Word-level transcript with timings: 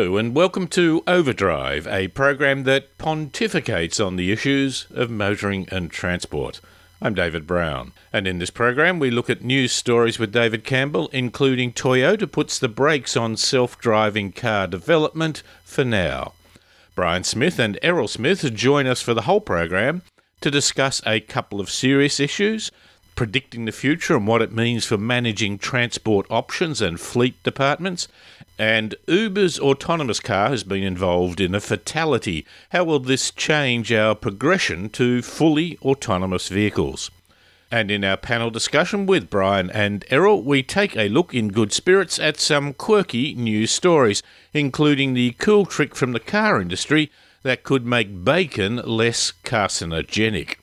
Hello, 0.00 0.16
and 0.16 0.34
welcome 0.34 0.66
to 0.68 1.02
Overdrive, 1.06 1.86
a 1.86 2.08
program 2.08 2.64
that 2.64 2.96
pontificates 2.96 4.02
on 4.02 4.16
the 4.16 4.32
issues 4.32 4.86
of 4.94 5.10
motoring 5.10 5.68
and 5.70 5.90
transport. 5.90 6.62
I'm 7.02 7.12
David 7.12 7.46
Brown, 7.46 7.92
and 8.10 8.26
in 8.26 8.38
this 8.38 8.48
program 8.48 8.98
we 8.98 9.10
look 9.10 9.28
at 9.28 9.44
news 9.44 9.72
stories 9.72 10.18
with 10.18 10.32
David 10.32 10.64
Campbell, 10.64 11.10
including 11.12 11.74
Toyota 11.74 12.32
puts 12.32 12.58
the 12.58 12.66
brakes 12.66 13.14
on 13.14 13.36
self 13.36 13.78
driving 13.78 14.32
car 14.32 14.66
development 14.66 15.42
for 15.64 15.84
now. 15.84 16.32
Brian 16.94 17.22
Smith 17.22 17.58
and 17.58 17.78
Errol 17.82 18.08
Smith 18.08 18.54
join 18.54 18.86
us 18.86 19.02
for 19.02 19.12
the 19.12 19.22
whole 19.28 19.42
program 19.42 20.00
to 20.40 20.50
discuss 20.50 21.02
a 21.04 21.20
couple 21.20 21.60
of 21.60 21.68
serious 21.68 22.18
issues 22.18 22.70
predicting 23.14 23.64
the 23.64 23.72
future 23.72 24.16
and 24.16 24.26
what 24.26 24.42
it 24.42 24.52
means 24.52 24.84
for 24.84 24.96
managing 24.96 25.58
transport 25.58 26.26
options 26.30 26.80
and 26.80 27.00
fleet 27.00 27.42
departments. 27.42 28.08
And 28.58 28.94
Uber's 29.06 29.58
autonomous 29.58 30.20
car 30.20 30.50
has 30.50 30.64
been 30.64 30.82
involved 30.82 31.40
in 31.40 31.54
a 31.54 31.60
fatality. 31.60 32.46
How 32.70 32.84
will 32.84 33.00
this 33.00 33.30
change 33.30 33.92
our 33.92 34.14
progression 34.14 34.90
to 34.90 35.22
fully 35.22 35.78
autonomous 35.78 36.48
vehicles? 36.48 37.10
And 37.72 37.90
in 37.90 38.02
our 38.02 38.16
panel 38.16 38.50
discussion 38.50 39.06
with 39.06 39.30
Brian 39.30 39.70
and 39.70 40.04
Errol, 40.10 40.42
we 40.42 40.62
take 40.62 40.96
a 40.96 41.08
look 41.08 41.32
in 41.32 41.48
good 41.52 41.72
spirits 41.72 42.18
at 42.18 42.40
some 42.40 42.74
quirky 42.74 43.34
news 43.34 43.70
stories, 43.70 44.22
including 44.52 45.14
the 45.14 45.32
cool 45.38 45.64
trick 45.66 45.94
from 45.94 46.12
the 46.12 46.20
car 46.20 46.60
industry 46.60 47.10
that 47.42 47.62
could 47.62 47.86
make 47.86 48.24
bacon 48.24 48.76
less 48.76 49.32
carcinogenic. 49.44 50.56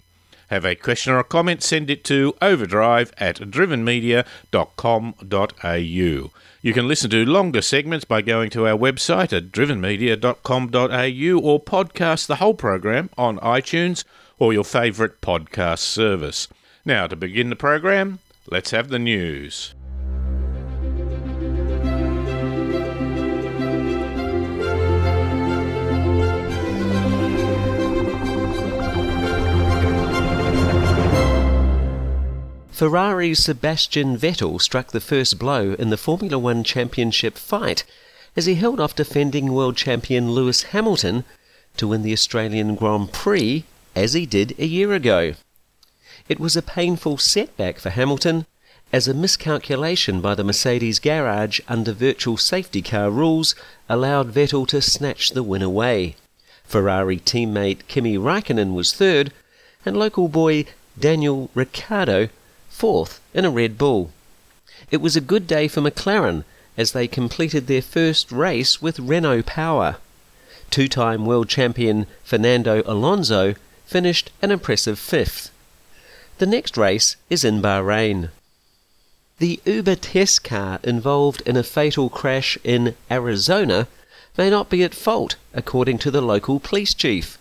Have 0.48 0.66
a 0.66 0.76
question 0.76 1.14
or 1.14 1.20
a 1.20 1.24
comment, 1.24 1.62
send 1.62 1.90
it 1.90 2.04
to 2.06 2.36
overdrive 2.42 3.14
at 3.18 3.38
drivenmedia.com.au. 3.38 6.32
You 6.62 6.74
can 6.74 6.88
listen 6.88 7.10
to 7.12 7.26
longer 7.26 7.62
segments 7.62 8.06
by 8.06 8.22
going 8.22 8.50
to 8.52 8.68
our 8.68 8.78
website 8.78 9.32
at 9.32 9.52
drivenmedia.com.au 9.52 11.40
or 11.40 11.64
podcast 11.64 12.28
the 12.28 12.38
whole 12.38 12.54
program 12.54 13.10
on 13.18 13.40
iTunes 13.40 14.04
or 14.40 14.54
your 14.54 14.64
favourite 14.64 15.22
podcast 15.22 15.80
service. 15.80 16.48
Now, 16.86 17.08
to 17.08 17.16
begin 17.16 17.50
the 17.50 17.56
program, 17.56 18.20
let's 18.50 18.72
have 18.72 18.90
the 18.90 19.00
news. 19.00 19.74
Ferrari's 32.78 33.44
Sebastian 33.44 34.20
Vettel 34.20 34.62
struck 34.62 34.92
the 34.92 35.00
first 35.00 35.40
blow 35.40 35.74
in 35.80 35.90
the 35.90 35.98
Formula 35.98 36.38
One 36.38 36.64
Championship 36.64 37.36
fight 37.36 37.84
as 38.36 38.46
he 38.46 38.54
held 38.54 38.80
off 38.80 38.96
defending 38.96 39.52
world 39.52 39.76
champion 39.76 40.30
Lewis 40.30 40.62
Hamilton 40.62 41.24
to 41.78 41.88
win 41.88 42.04
the 42.04 42.14
Australian 42.14 42.76
Grand 42.76 43.12
Prix 43.12 43.64
as 43.96 44.14
he 44.14 44.28
did 44.28 44.54
a 44.60 44.68
year 44.68 44.94
ago. 44.94 45.34
It 46.30 46.40
was 46.40 46.56
a 46.56 46.62
painful 46.62 47.18
setback 47.18 47.80
for 47.80 47.90
Hamilton 47.90 48.46
as 48.94 49.08
a 49.08 49.14
miscalculation 49.16 50.22
by 50.22 50.36
the 50.36 50.44
Mercedes 50.44 51.00
garage 51.00 51.60
under 51.68 51.94
virtual 51.94 52.38
safety 52.38 52.84
car 52.84 53.10
rules 53.10 53.56
allowed 53.90 54.36
Vettel 54.36 54.68
to 54.68 54.84
snatch 54.84 55.32
the 55.32 55.42
win 55.42 55.64
away. 55.64 56.16
Ferrari 56.64 57.18
teammate 57.18 57.88
Kimi 57.88 58.20
Raikkonen 58.20 58.76
was 58.76 58.94
third, 58.94 59.34
and 59.84 59.98
local 59.98 60.28
boy 60.28 60.66
Daniel 61.00 61.50
Ricciardo 61.56 62.30
fourth 62.78 63.20
in 63.34 63.44
a 63.44 63.50
Red 63.50 63.76
Bull. 63.76 64.12
It 64.92 65.02
was 65.02 65.16
a 65.16 65.32
good 65.32 65.48
day 65.48 65.68
for 65.68 65.82
McLaren 65.82 66.44
as 66.78 66.92
they 66.92 67.08
completed 67.08 67.66
their 67.66 67.82
first 67.82 68.32
race 68.32 68.80
with 68.80 69.00
Renault 69.00 69.44
power. 69.48 69.98
Two 70.70 70.88
time 70.88 71.26
world 71.26 71.50
champion 71.50 72.06
Fernando 72.24 72.84
Alonso 72.86 73.56
finished 73.88 74.30
an 74.44 74.52
impressive 74.52 75.00
fifth. 75.00 75.50
The 76.38 76.46
next 76.46 76.78
race 76.78 77.16
is 77.32 77.44
in 77.44 77.64
Bahrain. 77.64 78.30
The 79.40 79.60
Uber 79.66 79.96
test 79.96 80.44
car 80.44 80.80
involved 80.84 81.42
in 81.48 81.58
a 81.58 81.64
fatal 81.64 82.12
crash 82.12 82.60
in 82.64 82.96
Arizona 83.10 83.88
may 84.38 84.52
not 84.52 84.70
be 84.70 84.84
at 84.84 84.94
fault, 84.94 85.36
according 85.52 85.98
to 86.00 86.12
the 86.12 86.22
local 86.22 86.60
police 86.60 86.94
chief. 86.94 87.40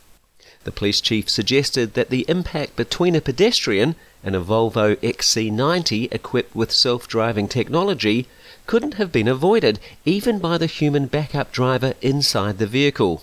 The 0.67 0.73
police 0.73 1.01
chief 1.01 1.31
suggested 1.31 1.95
that 1.95 2.11
the 2.11 2.25
impact 2.27 2.75
between 2.75 3.15
a 3.15 3.21
pedestrian 3.21 3.95
and 4.25 4.35
a 4.35 4.41
Volvo 4.41 4.97
XC90 4.97 6.13
equipped 6.13 6.57
with 6.57 6.73
self 6.73 7.07
driving 7.07 7.47
technology 7.47 8.27
couldn't 8.67 8.95
have 8.95 9.13
been 9.13 9.29
avoided 9.29 9.79
even 10.05 10.41
by 10.41 10.59
the 10.59 10.67
human 10.67 11.07
backup 11.07 11.53
driver 11.53 11.95
inside 12.03 12.59
the 12.59 12.67
vehicle. 12.67 13.23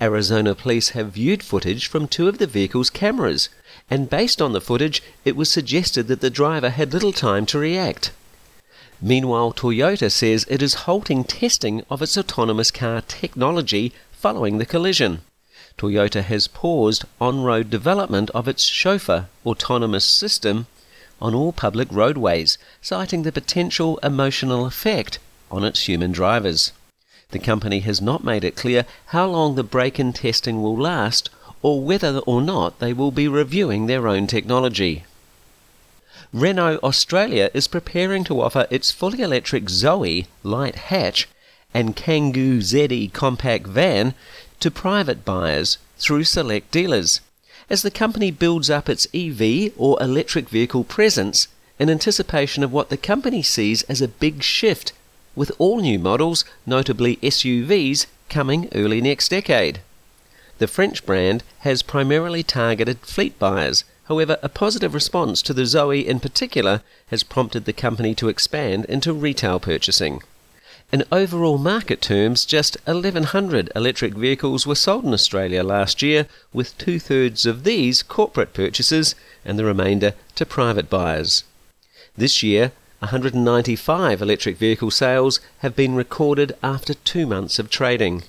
Arizona 0.00 0.54
police 0.54 0.90
have 0.90 1.14
viewed 1.14 1.42
footage 1.42 1.88
from 1.88 2.06
two 2.06 2.28
of 2.28 2.38
the 2.38 2.46
vehicle's 2.46 2.88
cameras, 2.88 3.48
and 3.90 4.08
based 4.08 4.40
on 4.40 4.52
the 4.52 4.60
footage, 4.60 5.02
it 5.24 5.34
was 5.34 5.50
suggested 5.50 6.06
that 6.06 6.20
the 6.20 6.30
driver 6.30 6.70
had 6.70 6.92
little 6.92 7.10
time 7.10 7.46
to 7.46 7.58
react. 7.58 8.12
Meanwhile, 9.02 9.54
Toyota 9.54 10.08
says 10.08 10.46
it 10.48 10.62
is 10.62 10.86
halting 10.86 11.24
testing 11.24 11.82
of 11.90 12.00
its 12.00 12.16
autonomous 12.16 12.70
car 12.70 13.00
technology 13.00 13.92
following 14.12 14.58
the 14.58 14.64
collision. 14.64 15.22
Toyota 15.78 16.22
has 16.22 16.48
paused 16.48 17.04
on 17.20 17.42
road 17.42 17.68
development 17.68 18.30
of 18.30 18.48
its 18.48 18.64
chauffeur 18.64 19.28
autonomous 19.44 20.04
system 20.04 20.66
on 21.20 21.34
all 21.34 21.52
public 21.52 21.88
roadways, 21.90 22.56
citing 22.80 23.22
the 23.22 23.32
potential 23.32 23.98
emotional 24.02 24.64
effect 24.64 25.18
on 25.50 25.64
its 25.64 25.86
human 25.86 26.12
drivers. 26.12 26.72
The 27.30 27.38
company 27.38 27.80
has 27.80 28.00
not 28.00 28.24
made 28.24 28.44
it 28.44 28.56
clear 28.56 28.86
how 29.06 29.26
long 29.26 29.54
the 29.54 29.62
break 29.62 30.00
in 30.00 30.12
testing 30.12 30.62
will 30.62 30.76
last 30.76 31.28
or 31.60 31.82
whether 31.82 32.18
or 32.20 32.40
not 32.40 32.78
they 32.78 32.92
will 32.92 33.10
be 33.10 33.28
reviewing 33.28 33.86
their 33.86 34.08
own 34.08 34.26
technology. 34.26 35.04
Renault 36.32 36.78
Australia 36.82 37.50
is 37.52 37.68
preparing 37.68 38.24
to 38.24 38.40
offer 38.40 38.66
its 38.70 38.90
fully 38.92 39.20
electric 39.20 39.68
Zoe 39.68 40.26
light 40.42 40.76
hatch 40.76 41.28
and 41.74 41.96
Kangoo 41.96 42.62
ZE 42.62 43.08
compact 43.08 43.66
van 43.66 44.14
to 44.60 44.70
private 44.70 45.24
buyers 45.24 45.78
through 45.98 46.24
select 46.24 46.70
dealers. 46.70 47.20
As 47.68 47.82
the 47.82 47.90
company 47.90 48.30
builds 48.30 48.70
up 48.70 48.88
its 48.88 49.06
EV 49.12 49.72
or 49.76 50.00
electric 50.00 50.48
vehicle 50.48 50.84
presence 50.84 51.48
in 51.78 51.90
anticipation 51.90 52.62
of 52.62 52.72
what 52.72 52.88
the 52.88 52.96
company 52.96 53.42
sees 53.42 53.82
as 53.84 54.00
a 54.00 54.08
big 54.08 54.42
shift, 54.42 54.92
with 55.34 55.52
all 55.58 55.80
new 55.80 55.98
models, 55.98 56.44
notably 56.64 57.16
SUVs, 57.16 58.06
coming 58.28 58.68
early 58.74 59.00
next 59.00 59.28
decade. 59.28 59.80
The 60.58 60.66
French 60.66 61.04
brand 61.04 61.42
has 61.60 61.82
primarily 61.82 62.42
targeted 62.42 63.00
fleet 63.00 63.38
buyers. 63.38 63.84
However, 64.04 64.38
a 64.42 64.48
positive 64.48 64.94
response 64.94 65.42
to 65.42 65.52
the 65.52 65.66
Zoe 65.66 66.06
in 66.06 66.20
particular 66.20 66.82
has 67.08 67.22
prompted 67.22 67.64
the 67.64 67.72
company 67.72 68.14
to 68.14 68.28
expand 68.28 68.86
into 68.86 69.12
retail 69.12 69.60
purchasing. 69.60 70.22
In 70.92 71.02
overall 71.10 71.58
market 71.58 72.00
terms, 72.00 72.44
just 72.44 72.76
1,100 72.84 73.72
electric 73.74 74.14
vehicles 74.14 74.68
were 74.68 74.76
sold 74.76 75.04
in 75.04 75.12
Australia 75.12 75.64
last 75.64 76.00
year, 76.00 76.28
with 76.52 76.78
two 76.78 77.00
thirds 77.00 77.44
of 77.44 77.64
these 77.64 78.04
corporate 78.04 78.54
purchases 78.54 79.16
and 79.44 79.58
the 79.58 79.64
remainder 79.64 80.14
to 80.36 80.46
private 80.46 80.88
buyers. 80.88 81.42
This 82.16 82.40
year, 82.40 82.70
195 83.00 84.22
electric 84.22 84.58
vehicle 84.58 84.92
sales 84.92 85.40
have 85.58 85.74
been 85.74 85.96
recorded 85.96 86.56
after 86.62 86.94
two 86.94 87.26
months 87.26 87.58
of 87.58 87.68
trading. 87.68 88.22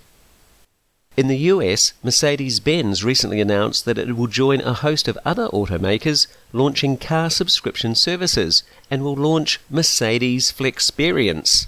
In 1.16 1.28
the 1.28 1.38
US, 1.54 1.94
Mercedes 2.04 2.60
Benz 2.60 3.04
recently 3.04 3.40
announced 3.40 3.86
that 3.86 4.00
it 4.00 4.16
will 4.16 4.28
join 4.28 4.62
a 4.62 4.74
host 4.74 5.08
of 5.08 5.18
other 5.24 5.48
automakers 5.50 6.26
launching 6.54 6.98
car 6.98 7.30
subscription 7.30 7.94
services 7.94 8.64
and 8.90 9.04
will 9.04 9.16
launch 9.16 9.60
Mercedes 9.70 10.52
Flexperience. 10.52 11.68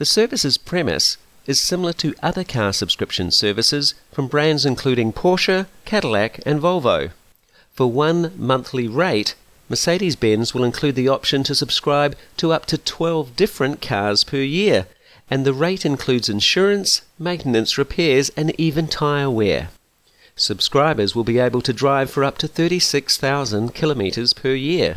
The 0.00 0.06
service's 0.06 0.56
premise 0.56 1.18
is 1.46 1.60
similar 1.60 1.92
to 1.92 2.14
other 2.22 2.42
car 2.42 2.72
subscription 2.72 3.30
services 3.30 3.92
from 4.10 4.28
brands 4.28 4.64
including 4.64 5.12
Porsche, 5.12 5.66
Cadillac, 5.84 6.40
and 6.46 6.58
Volvo. 6.58 7.10
For 7.74 7.86
one 7.86 8.32
monthly 8.34 8.88
rate, 8.88 9.34
Mercedes 9.68 10.16
Benz 10.16 10.54
will 10.54 10.64
include 10.64 10.94
the 10.94 11.08
option 11.08 11.42
to 11.42 11.54
subscribe 11.54 12.16
to 12.38 12.50
up 12.50 12.64
to 12.72 12.78
12 12.78 13.36
different 13.36 13.82
cars 13.82 14.24
per 14.24 14.38
year, 14.38 14.86
and 15.30 15.44
the 15.44 15.52
rate 15.52 15.84
includes 15.84 16.30
insurance, 16.30 17.02
maintenance, 17.18 17.76
repairs, 17.76 18.30
and 18.38 18.58
even 18.58 18.88
tyre 18.88 19.28
wear. 19.28 19.68
Subscribers 20.34 21.14
will 21.14 21.24
be 21.24 21.38
able 21.38 21.60
to 21.60 21.74
drive 21.74 22.10
for 22.10 22.24
up 22.24 22.38
to 22.38 22.48
36,000 22.48 23.74
kilometres 23.74 24.32
per 24.32 24.54
year. 24.54 24.96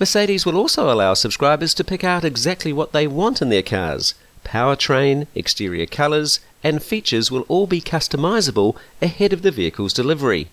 Mercedes 0.00 0.46
will 0.46 0.56
also 0.56 0.92
allow 0.92 1.14
subscribers 1.14 1.74
to 1.74 1.84
pick 1.84 2.04
out 2.04 2.24
exactly 2.24 2.72
what 2.72 2.92
they 2.92 3.06
want 3.06 3.42
in 3.42 3.48
their 3.48 3.62
cars. 3.62 4.14
Powertrain, 4.44 5.26
exterior 5.34 5.86
colours, 5.86 6.40
and 6.62 6.82
features 6.82 7.30
will 7.30 7.44
all 7.48 7.66
be 7.66 7.80
customizable 7.80 8.76
ahead 9.02 9.32
of 9.32 9.42
the 9.42 9.50
vehicle's 9.50 9.92
delivery. 9.92 10.48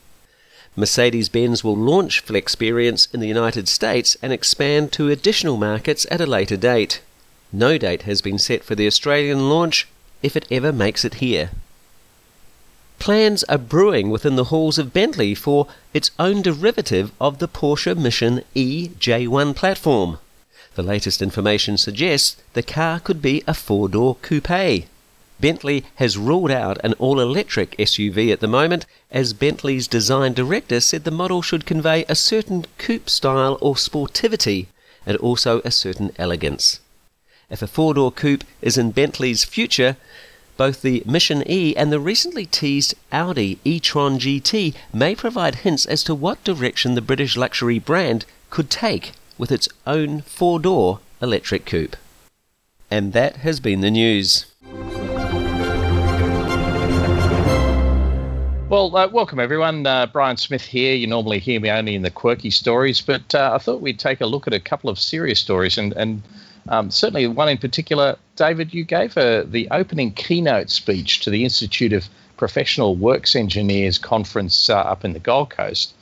Mercedes 0.75 1.30
Benz 1.30 1.63
will 1.63 1.77
launch 1.77 2.25
Flexperience 2.25 3.13
in 3.13 3.19
the 3.19 3.27
United 3.27 3.69
States 3.69 4.18
and 4.21 4.33
expand 4.33 4.92
to 4.94 5.09
additional 5.09 5.57
markets 5.57 6.06
at 6.12 6.19
a 6.19 6.25
later 6.25 6.57
date. 6.57 7.01
No 7.53 7.77
date 7.77 8.01
has 8.01 8.21
been 8.21 8.39
set 8.39 8.63
for 8.63 8.75
the 8.75 8.88
Australian 8.88 9.50
launch. 9.50 9.88
if 10.24 10.36
it 10.36 10.48
ever 10.50 10.74
makes 10.74 11.06
it 11.06 11.15
here. 11.15 11.51
Plans 13.00 13.44
are 13.45 13.57
brewing 13.57 14.09
within 14.09 14.36
the 14.36 14.45
halls 14.45 14.77
of 14.77 14.94
Bentley 14.94 15.36
for 15.36 15.68
its 15.94 16.12
own 16.18 16.42
derivative 16.42 17.12
of 17.21 17.39
the 17.39 17.47
Porsche 17.47 17.95
Mission 17.95 18.42
E 18.53 18.89
J1 19.00 19.56
platform. 19.56 20.18
The 20.75 20.83
latest 20.83 21.21
information 21.21 21.77
suggests 21.77 22.36
the 22.53 22.63
car 22.63 23.00
could 23.00 23.21
be 23.21 23.44
a 23.47 23.53
four 23.53 23.88
door 23.88 24.18
coupe. 24.21 24.88
Bentley 25.39 25.83
has 25.95 26.18
ruled 26.18 26.51
out 26.51 26.77
an 26.83 26.94
all 26.94 27.19
electric 27.19 27.77
SUV 27.77 28.31
at 28.31 28.39
the 28.39 28.47
moment, 28.47 28.86
as 29.12 29.33
Bentley's 29.33 29.88
design 29.88 30.33
director 30.33 30.80
said 30.80 31.03
the 31.03 31.12
model 31.12 31.41
should 31.41 31.65
convey 31.65 32.06
a 32.07 32.15
certain 32.15 32.65
coupe 32.77 33.09
style 33.09 33.57
or 33.62 33.75
sportivity 33.75 34.68
and 35.06 35.18
also 35.18 35.62
a 35.63 35.71
certain 35.71 36.12
elegance. 36.18 36.80
If 37.50 37.62
a 37.62 37.68
four 37.68 37.94
door 37.94 38.12
coupe 38.12 38.44
is 38.62 38.77
in 38.77 38.91
Bentley's 38.91 39.44
future, 39.44 39.98
both 40.57 40.81
the 40.81 41.04
Mission 41.06 41.44
E 41.50 41.75
and 41.75 41.92
the 41.92 42.00
recently 42.00 42.46
teased 42.46 42.96
Audi 43.12 43.60
e 43.63 43.80
Tron 43.80 44.19
GT 44.19 44.74
may 44.94 45.16
provide 45.16 45.56
hints 45.56 45.86
as 45.86 46.04
to 46.04 46.16
what 46.16 46.44
direction 46.44 46.96
the 46.96 47.02
British 47.02 47.36
luxury 47.36 47.80
brand 47.80 48.25
could 48.50 48.69
take 48.69 49.12
with 49.38 49.52
its 49.52 49.68
own 49.86 50.22
four 50.22 50.60
door 50.60 51.00
electric 51.22 51.66
coupe. 51.66 51.98
And 52.90 53.13
that 53.13 53.38
has 53.38 53.60
been 53.60 53.81
the 53.81 53.92
news. 53.92 54.46
Well, 58.68 58.96
uh, 58.96 59.08
welcome 59.08 59.40
everyone. 59.40 59.86
Uh, 59.86 60.08
Brian 60.08 60.38
Smith 60.38 60.63
here. 60.63 60.96
You 60.96 61.06
normally 61.06 61.40
hear 61.40 61.60
me 61.60 61.69
only 61.69 61.96
in 61.96 62.01
the 62.01 62.10
quirky 62.10 62.50
stories, 62.50 63.00
but 63.00 63.36
uh, 63.36 63.51
I 63.54 63.58
thought 63.60 63.80
we'd 63.80 64.00
take 64.00 64.22
a 64.22 64.25
look 64.25 64.48
at 64.48 64.54
a 64.54 64.60
couple 64.60 64.90
of 64.90 65.00
serious 65.00 65.40
stories, 65.40 65.78
and, 65.78 65.94
and 65.94 66.24
um, 66.67 66.91
certainly 66.91 67.27
one 67.27 67.50
in 67.50 67.57
particular. 67.57 68.17
David, 68.35 68.73
you 68.73 68.83
gave 68.83 69.17
a, 69.17 69.44
the 69.44 69.67
opening 69.71 70.12
keynote 70.12 70.69
speech 70.69 71.21
to 71.21 71.29
the 71.29 71.44
Institute 71.44 71.94
of 71.94 72.09
Professional 72.38 72.95
Works 72.95 73.35
Engineers 73.35 73.97
conference 73.97 74.69
uh, 74.69 74.77
up 74.77 75.06
in 75.06 75.13
the 75.13 75.19
Gold 75.19 75.50
Coast. 75.50 75.94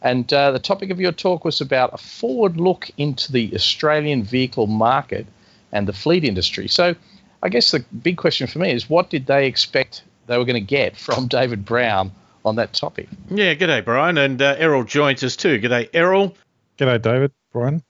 And 0.00 0.30
uh, 0.32 0.50
the 0.50 0.58
topic 0.58 0.90
of 0.90 1.00
your 1.00 1.12
talk 1.12 1.44
was 1.44 1.60
about 1.60 1.94
a 1.94 1.98
forward 1.98 2.58
look 2.58 2.90
into 2.98 3.32
the 3.32 3.52
Australian 3.54 4.22
vehicle 4.22 4.66
market 4.66 5.26
and 5.72 5.88
the 5.88 5.92
fleet 5.92 6.24
industry. 6.24 6.68
So, 6.68 6.94
I 7.42 7.48
guess 7.48 7.70
the 7.72 7.84
big 8.02 8.16
question 8.16 8.46
for 8.46 8.58
me 8.58 8.70
is 8.70 8.88
what 8.88 9.10
did 9.10 9.26
they 9.26 9.46
expect 9.46 10.02
they 10.26 10.38
were 10.38 10.44
going 10.44 10.54
to 10.54 10.60
get 10.60 10.96
from 10.96 11.26
David 11.28 11.64
Brown 11.64 12.12
on 12.44 12.56
that 12.56 12.74
topic. 12.74 13.08
Yeah, 13.30 13.54
g'day, 13.54 13.84
Brian. 13.84 14.18
And 14.18 14.40
uh, 14.40 14.56
Errol 14.58 14.84
joins 14.84 15.24
us 15.24 15.36
too. 15.36 15.58
G'day, 15.58 15.88
Errol. 15.92 16.36
G'day, 16.78 17.00
David. 17.00 17.32
Brian. 17.52 17.82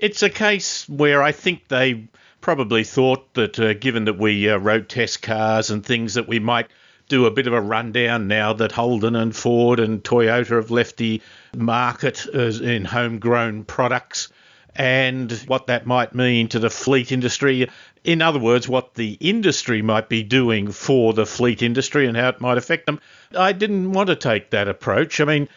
It's 0.00 0.22
a 0.22 0.30
case 0.30 0.88
where 0.88 1.22
I 1.22 1.32
think 1.32 1.68
they 1.68 2.08
probably 2.40 2.84
thought 2.84 3.34
that 3.34 3.60
uh, 3.60 3.74
given 3.74 4.06
that 4.06 4.18
we 4.18 4.48
uh, 4.48 4.56
road 4.56 4.88
test 4.88 5.20
cars 5.20 5.68
and 5.68 5.84
things 5.84 6.14
that 6.14 6.26
we 6.26 6.38
might 6.38 6.68
do 7.08 7.26
a 7.26 7.30
bit 7.30 7.46
of 7.46 7.52
a 7.52 7.60
rundown 7.60 8.26
now 8.26 8.54
that 8.54 8.72
Holden 8.72 9.14
and 9.14 9.36
Ford 9.36 9.78
and 9.78 10.02
Toyota 10.02 10.56
have 10.56 10.70
left 10.70 10.96
the 10.96 11.20
market 11.54 12.24
in 12.26 12.86
homegrown 12.86 13.64
products 13.64 14.28
and 14.74 15.30
what 15.46 15.66
that 15.66 15.84
might 15.84 16.14
mean 16.14 16.48
to 16.48 16.58
the 16.58 16.70
fleet 16.70 17.12
industry 17.12 17.68
in 18.02 18.22
other 18.22 18.38
words, 18.38 18.66
what 18.66 18.94
the 18.94 19.18
industry 19.20 19.82
might 19.82 20.08
be 20.08 20.22
doing 20.22 20.72
for 20.72 21.12
the 21.12 21.26
fleet 21.26 21.60
industry 21.60 22.06
and 22.06 22.16
how 22.16 22.30
it 22.30 22.40
might 22.40 22.56
affect 22.56 22.86
them. 22.86 23.00
I 23.36 23.52
didn't 23.52 23.92
want 23.92 24.06
to 24.06 24.16
take 24.16 24.50
that 24.50 24.68
approach. 24.68 25.20
I 25.20 25.26
mean, 25.26 25.48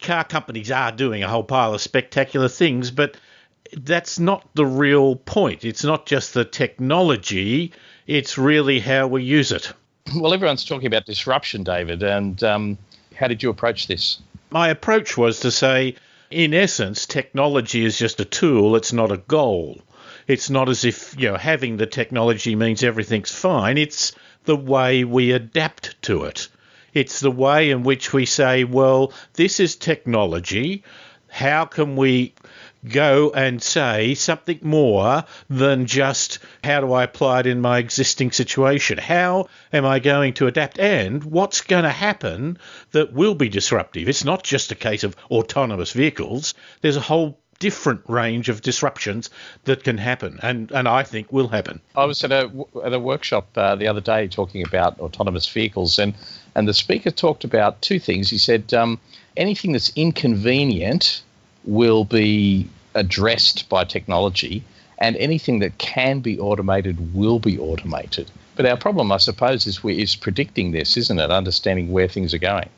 car 0.00 0.24
companies 0.24 0.70
are 0.70 0.92
doing 0.92 1.22
a 1.22 1.28
whole 1.28 1.44
pile 1.44 1.74
of 1.74 1.82
spectacular 1.82 2.48
things, 2.48 2.90
but 2.90 3.18
that's 3.76 4.18
not 4.18 4.48
the 4.54 4.66
real 4.66 5.16
point. 5.16 5.64
It's 5.64 5.84
not 5.84 6.06
just 6.06 6.34
the 6.34 6.44
technology, 6.44 7.72
it's 8.06 8.38
really 8.38 8.80
how 8.80 9.06
we 9.06 9.22
use 9.22 9.52
it. 9.52 9.72
Well, 10.16 10.34
everyone's 10.34 10.64
talking 10.64 10.86
about 10.86 11.06
disruption, 11.06 11.62
David, 11.64 12.02
and 12.02 12.42
um, 12.42 12.78
how 13.14 13.28
did 13.28 13.42
you 13.42 13.50
approach 13.50 13.86
this? 13.86 14.20
My 14.50 14.68
approach 14.68 15.16
was 15.16 15.40
to 15.40 15.50
say, 15.50 15.96
in 16.30 16.54
essence, 16.54 17.06
technology 17.06 17.84
is 17.84 17.98
just 17.98 18.20
a 18.20 18.24
tool, 18.24 18.76
it's 18.76 18.92
not 18.92 19.12
a 19.12 19.18
goal. 19.18 19.80
It's 20.26 20.50
not 20.50 20.68
as 20.68 20.84
if, 20.84 21.18
you 21.18 21.30
know, 21.30 21.36
having 21.36 21.76
the 21.76 21.86
technology 21.86 22.54
means 22.54 22.82
everything's 22.82 23.32
fine. 23.32 23.76
It's 23.76 24.12
the 24.44 24.56
way 24.56 25.04
we 25.04 25.32
adapt 25.32 26.00
to 26.02 26.24
it. 26.24 26.48
It's 26.94 27.20
the 27.20 27.30
way 27.30 27.70
in 27.70 27.82
which 27.82 28.12
we 28.12 28.26
say, 28.26 28.64
well, 28.64 29.12
this 29.34 29.58
is 29.60 29.76
technology. 29.76 30.84
How 31.28 31.64
can 31.64 31.96
we 31.96 32.34
go 32.88 33.30
and 33.30 33.62
say 33.62 34.14
something 34.14 34.58
more 34.62 35.24
than 35.48 35.86
just 35.86 36.38
how 36.64 36.80
do 36.80 36.92
I 36.92 37.04
apply 37.04 37.40
it 37.40 37.46
in 37.46 37.60
my 37.60 37.78
existing 37.78 38.32
situation? 38.32 38.98
How 38.98 39.48
am 39.72 39.84
I 39.86 39.98
going 39.98 40.34
to 40.34 40.46
adapt? 40.46 40.78
And 40.78 41.22
what's 41.24 41.60
going 41.60 41.84
to 41.84 41.90
happen 41.90 42.58
that 42.92 43.12
will 43.12 43.34
be 43.34 43.48
disruptive? 43.48 44.08
It's 44.08 44.24
not 44.24 44.42
just 44.42 44.72
a 44.72 44.76
case 44.76 45.04
of 45.04 45.16
autonomous 45.30 45.92
vehicles, 45.92 46.54
there's 46.80 46.96
a 46.96 47.00
whole 47.00 47.38
different 47.62 48.02
range 48.08 48.48
of 48.48 48.60
disruptions 48.60 49.30
that 49.66 49.84
can 49.84 49.96
happen 49.96 50.40
and, 50.42 50.72
and 50.72 50.88
I 50.88 51.04
think 51.04 51.32
will 51.32 51.46
happen. 51.46 51.80
I 51.94 52.06
was 52.06 52.24
at 52.24 52.32
a, 52.32 52.50
at 52.84 52.92
a 52.92 52.98
workshop 52.98 53.46
uh, 53.56 53.76
the 53.76 53.86
other 53.86 54.00
day 54.00 54.26
talking 54.26 54.66
about 54.66 54.98
autonomous 54.98 55.46
vehicles, 55.46 56.00
and, 56.00 56.14
and 56.56 56.66
the 56.66 56.74
speaker 56.74 57.12
talked 57.12 57.44
about 57.44 57.80
two 57.80 58.00
things. 58.00 58.30
He 58.30 58.38
said 58.38 58.74
um, 58.74 58.98
anything 59.36 59.70
that's 59.70 59.92
inconvenient 59.94 61.22
will 61.64 62.04
be 62.04 62.68
addressed 62.94 63.68
by 63.68 63.84
technology, 63.84 64.62
and 64.98 65.16
anything 65.16 65.60
that 65.60 65.78
can 65.78 66.20
be 66.20 66.38
automated 66.38 67.14
will 67.14 67.38
be 67.38 67.58
automated. 67.58 68.30
But 68.54 68.66
our 68.66 68.76
problem, 68.76 69.10
I 69.10 69.16
suppose, 69.16 69.66
is, 69.66 69.82
we, 69.82 70.00
is 70.00 70.14
predicting 70.14 70.72
this, 70.72 70.96
isn't 70.96 71.18
it? 71.18 71.30
Understanding 71.30 71.90
where 71.90 72.08
things 72.08 72.34
are 72.34 72.38
going 72.38 72.68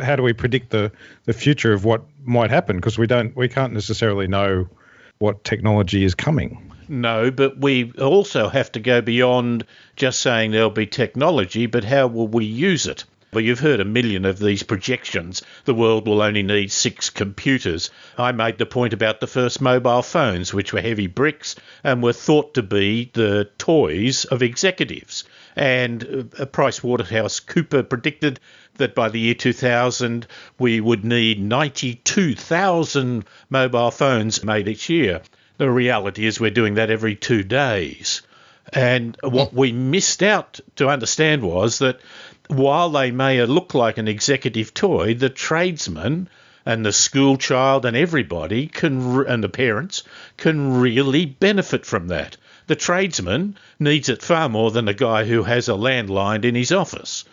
how 0.00 0.16
do 0.16 0.22
we 0.22 0.32
predict 0.32 0.70
the, 0.70 0.90
the 1.24 1.32
future 1.32 1.72
of 1.72 1.84
what 1.84 2.02
might 2.24 2.50
happen? 2.50 2.76
Because 2.76 2.98
we 2.98 3.06
don't, 3.06 3.36
we 3.36 3.48
can't 3.48 3.72
necessarily 3.72 4.26
know 4.26 4.68
what 5.18 5.44
technology 5.44 6.04
is 6.04 6.14
coming. 6.14 6.70
No, 6.88 7.30
but 7.30 7.58
we 7.58 7.92
also 7.92 8.48
have 8.48 8.72
to 8.72 8.80
go 8.80 9.00
beyond 9.00 9.64
just 9.96 10.20
saying 10.20 10.50
there'll 10.50 10.70
be 10.70 10.86
technology, 10.86 11.66
but 11.66 11.84
how 11.84 12.06
will 12.06 12.28
we 12.28 12.44
use 12.44 12.86
it? 12.86 13.04
Well, 13.34 13.42
you've 13.42 13.60
heard 13.60 13.80
a 13.80 13.86
million 13.86 14.26
of 14.26 14.38
these 14.38 14.62
projections. 14.62 15.40
The 15.64 15.72
world 15.72 16.06
will 16.06 16.20
only 16.20 16.42
need 16.42 16.70
six 16.70 17.08
computers. 17.08 17.88
I 18.18 18.30
made 18.32 18.58
the 18.58 18.66
point 18.66 18.92
about 18.92 19.20
the 19.20 19.26
first 19.26 19.58
mobile 19.58 20.02
phones, 20.02 20.52
which 20.52 20.74
were 20.74 20.82
heavy 20.82 21.06
bricks 21.06 21.56
and 21.82 22.02
were 22.02 22.12
thought 22.12 22.52
to 22.52 22.62
be 22.62 23.10
the 23.14 23.48
toys 23.56 24.26
of 24.26 24.42
executives. 24.42 25.24
And 25.56 26.30
uh, 26.38 26.44
Price 26.44 26.84
Waterhouse 26.84 27.40
Cooper 27.40 27.82
predicted 27.82 28.38
that 28.74 28.94
by 28.94 29.08
the 29.08 29.20
year 29.20 29.34
2000 29.34 30.26
we 30.58 30.82
would 30.82 31.02
need 31.02 31.40
92,000 31.40 33.24
mobile 33.48 33.90
phones 33.90 34.44
made 34.44 34.68
each 34.68 34.90
year. 34.90 35.22
The 35.56 35.70
reality 35.70 36.26
is 36.26 36.38
we're 36.38 36.50
doing 36.50 36.74
that 36.74 36.90
every 36.90 37.16
two 37.16 37.44
days. 37.44 38.20
And 38.74 39.16
what 39.22 39.52
we 39.52 39.72
missed 39.72 40.22
out 40.22 40.60
to 40.76 40.88
understand 40.88 41.42
was 41.42 41.78
that 41.78 41.98
while 42.48 42.90
they 42.90 43.10
may 43.10 43.44
look 43.44 43.74
like 43.74 43.98
an 43.98 44.08
executive 44.08 44.74
toy, 44.74 45.14
the 45.14 45.30
tradesman 45.30 46.28
and 46.64 46.84
the 46.84 46.92
school 46.92 47.36
child 47.36 47.84
and 47.84 47.96
everybody 47.96 48.66
can 48.66 49.26
and 49.26 49.42
the 49.42 49.48
parents 49.48 50.02
can 50.36 50.80
really 50.80 51.26
benefit 51.26 51.84
from 51.84 52.08
that. 52.08 52.36
The 52.66 52.76
tradesman 52.76 53.56
needs 53.78 54.08
it 54.08 54.22
far 54.22 54.48
more 54.48 54.70
than 54.70 54.88
a 54.88 54.94
guy 54.94 55.24
who 55.24 55.42
has 55.42 55.68
a 55.68 55.72
landline 55.72 56.44
in 56.44 56.54
his 56.54 56.72
office 56.72 57.24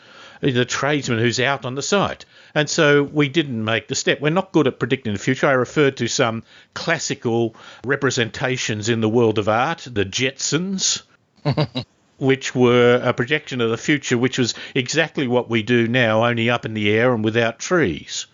the 0.42 0.66
tradesman 0.66 1.20
who's 1.20 1.40
out 1.40 1.66
on 1.66 1.76
the 1.76 1.82
site. 1.82 2.26
And 2.56 2.70
so 2.70 3.04
we 3.04 3.30
didn't 3.30 3.64
make 3.64 3.88
the 3.88 3.96
step. 3.96 4.22
We're 4.22 4.30
not 4.30 4.52
good 4.52 4.68
at 4.68 4.80
predicting 4.80 5.14
the 5.14 5.20
future. 5.20 5.48
I 5.48 5.52
referred 5.52 5.98
to 5.98 6.08
some 6.08 6.44
classical 6.74 7.56
representations 7.86 8.90
in 8.90 9.02
the 9.02 9.10
world 9.10 9.38
of 9.38 9.50
art, 9.50 9.88
the 9.92 10.06
Jetsons. 10.06 11.04
which 12.20 12.54
were 12.54 13.02
a 13.04 13.14
projection 13.14 13.62
of 13.62 13.70
the 13.70 13.78
future, 13.78 14.18
which 14.18 14.38
was 14.38 14.54
exactly 14.76 15.28
what 15.28 15.50
we 15.50 15.64
do 15.64 15.88
now, 15.88 16.26
only 16.26 16.50
up 16.50 16.66
in 16.66 16.74
the 16.74 16.90
air 16.92 17.14
and 17.14 17.24
without 17.24 17.60
trees. 17.60 18.28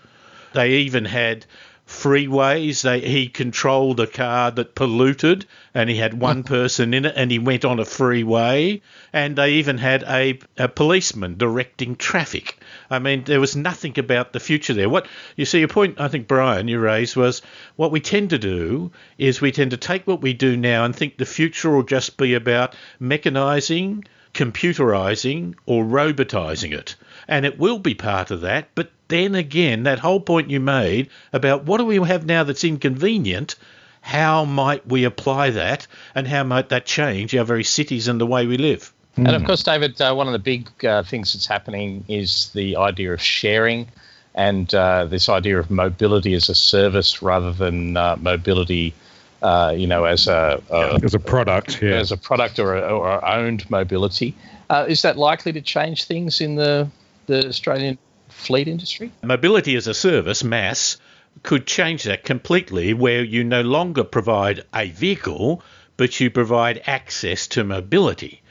They 0.53 0.77
even 0.77 1.05
had 1.05 1.45
freeways. 1.87 2.81
They, 2.81 2.99
he 2.99 3.27
controlled 3.27 3.99
a 3.99 4.07
car 4.07 4.51
that 4.51 4.75
polluted, 4.75 5.45
and 5.73 5.89
he 5.89 5.97
had 5.97 6.19
one 6.19 6.43
person 6.55 6.93
in 6.93 7.05
it, 7.05 7.13
and 7.15 7.31
he 7.31 7.39
went 7.39 7.65
on 7.65 7.79
a 7.79 7.85
freeway. 7.85 8.81
And 9.13 9.35
they 9.35 9.53
even 9.53 9.77
had 9.77 10.03
a, 10.03 10.39
a 10.57 10.67
policeman 10.67 11.37
directing 11.37 11.95
traffic. 11.95 12.57
I 12.89 12.99
mean, 12.99 13.23
there 13.23 13.39
was 13.39 13.55
nothing 13.55 13.97
about 13.97 14.33
the 14.33 14.39
future 14.39 14.73
there. 14.73 14.89
What 14.89 15.07
you 15.35 15.45
see, 15.45 15.61
a 15.61 15.67
point 15.67 15.99
I 15.99 16.07
think 16.07 16.27
Brian 16.27 16.67
you 16.67 16.79
raised 16.79 17.15
was 17.15 17.41
what 17.75 17.91
we 17.91 17.99
tend 17.99 18.31
to 18.31 18.39
do 18.39 18.91
is 19.17 19.41
we 19.41 19.51
tend 19.51 19.71
to 19.71 19.77
take 19.77 20.07
what 20.07 20.21
we 20.21 20.33
do 20.33 20.57
now 20.57 20.85
and 20.85 20.95
think 20.95 21.17
the 21.17 21.25
future 21.25 21.71
will 21.71 21.83
just 21.83 22.17
be 22.17 22.33
about 22.33 22.75
mechanizing, 22.99 24.05
computerizing, 24.35 25.55
or 25.65 25.83
robotizing 25.83 26.71
it 26.71 26.95
and 27.27 27.45
it 27.45 27.59
will 27.59 27.79
be 27.79 27.93
part 27.93 28.31
of 28.31 28.41
that. 28.41 28.69
But 28.75 28.91
then 29.07 29.35
again, 29.35 29.83
that 29.83 29.99
whole 29.99 30.19
point 30.19 30.49
you 30.49 30.59
made 30.59 31.09
about 31.33 31.65
what 31.65 31.77
do 31.77 31.85
we 31.85 31.97
have 31.97 32.25
now 32.25 32.43
that's 32.43 32.63
inconvenient, 32.63 33.55
how 34.01 34.45
might 34.45 34.87
we 34.87 35.03
apply 35.03 35.51
that, 35.51 35.87
and 36.13 36.27
how 36.27 36.43
might 36.43 36.69
that 36.69 36.85
change 36.85 37.35
our 37.35 37.45
very 37.45 37.63
cities 37.63 38.07
and 38.07 38.19
the 38.19 38.25
way 38.25 38.45
we 38.45 38.57
live? 38.57 38.91
And 39.17 39.29
of 39.29 39.45
course, 39.45 39.63
David, 39.63 40.01
uh, 40.01 40.13
one 40.13 40.27
of 40.27 40.33
the 40.33 40.39
big 40.39 40.69
uh, 40.83 41.03
things 41.03 41.31
that's 41.31 41.45
happening 41.45 42.03
is 42.09 42.49
the 42.49 42.75
idea 42.75 43.13
of 43.13 43.21
sharing 43.21 43.87
and 44.33 44.73
uh, 44.75 45.05
this 45.05 45.29
idea 45.29 45.57
of 45.57 45.71
mobility 45.71 46.33
as 46.33 46.49
a 46.49 46.55
service 46.55 47.21
rather 47.21 47.53
than 47.53 47.95
uh, 47.95 48.17
mobility, 48.19 48.93
uh, 49.41 49.73
you 49.75 49.87
know, 49.87 50.05
as 50.05 50.27
a, 50.27 50.61
a, 50.69 50.99
as 51.03 51.13
a 51.13 51.19
product, 51.19 51.81
yeah. 51.81 51.91
as 51.91 52.11
a 52.11 52.17
product 52.17 52.59
or, 52.59 52.75
a, 52.75 52.81
or 52.81 53.25
owned 53.25 53.69
mobility. 53.69 54.35
Uh, 54.69 54.85
is 54.87 55.01
that 55.03 55.17
likely 55.17 55.51
to 55.53 55.61
change 55.61 56.05
things 56.05 56.41
in 56.41 56.55
the 56.55 56.89
the 57.27 57.47
Australian 57.47 57.97
fleet 58.29 58.67
industry? 58.67 59.11
Mobility 59.23 59.75
as 59.75 59.87
a 59.87 59.93
service, 59.93 60.43
MaaS, 60.43 60.97
could 61.43 61.65
change 61.65 62.03
that 62.03 62.23
completely, 62.23 62.93
where 62.93 63.23
you 63.23 63.43
no 63.43 63.61
longer 63.61 64.03
provide 64.03 64.63
a 64.73 64.89
vehicle, 64.89 65.61
but 65.97 66.19
you 66.19 66.29
provide 66.29 66.81
access 66.85 67.47
to 67.47 67.63
mobility 67.63 68.41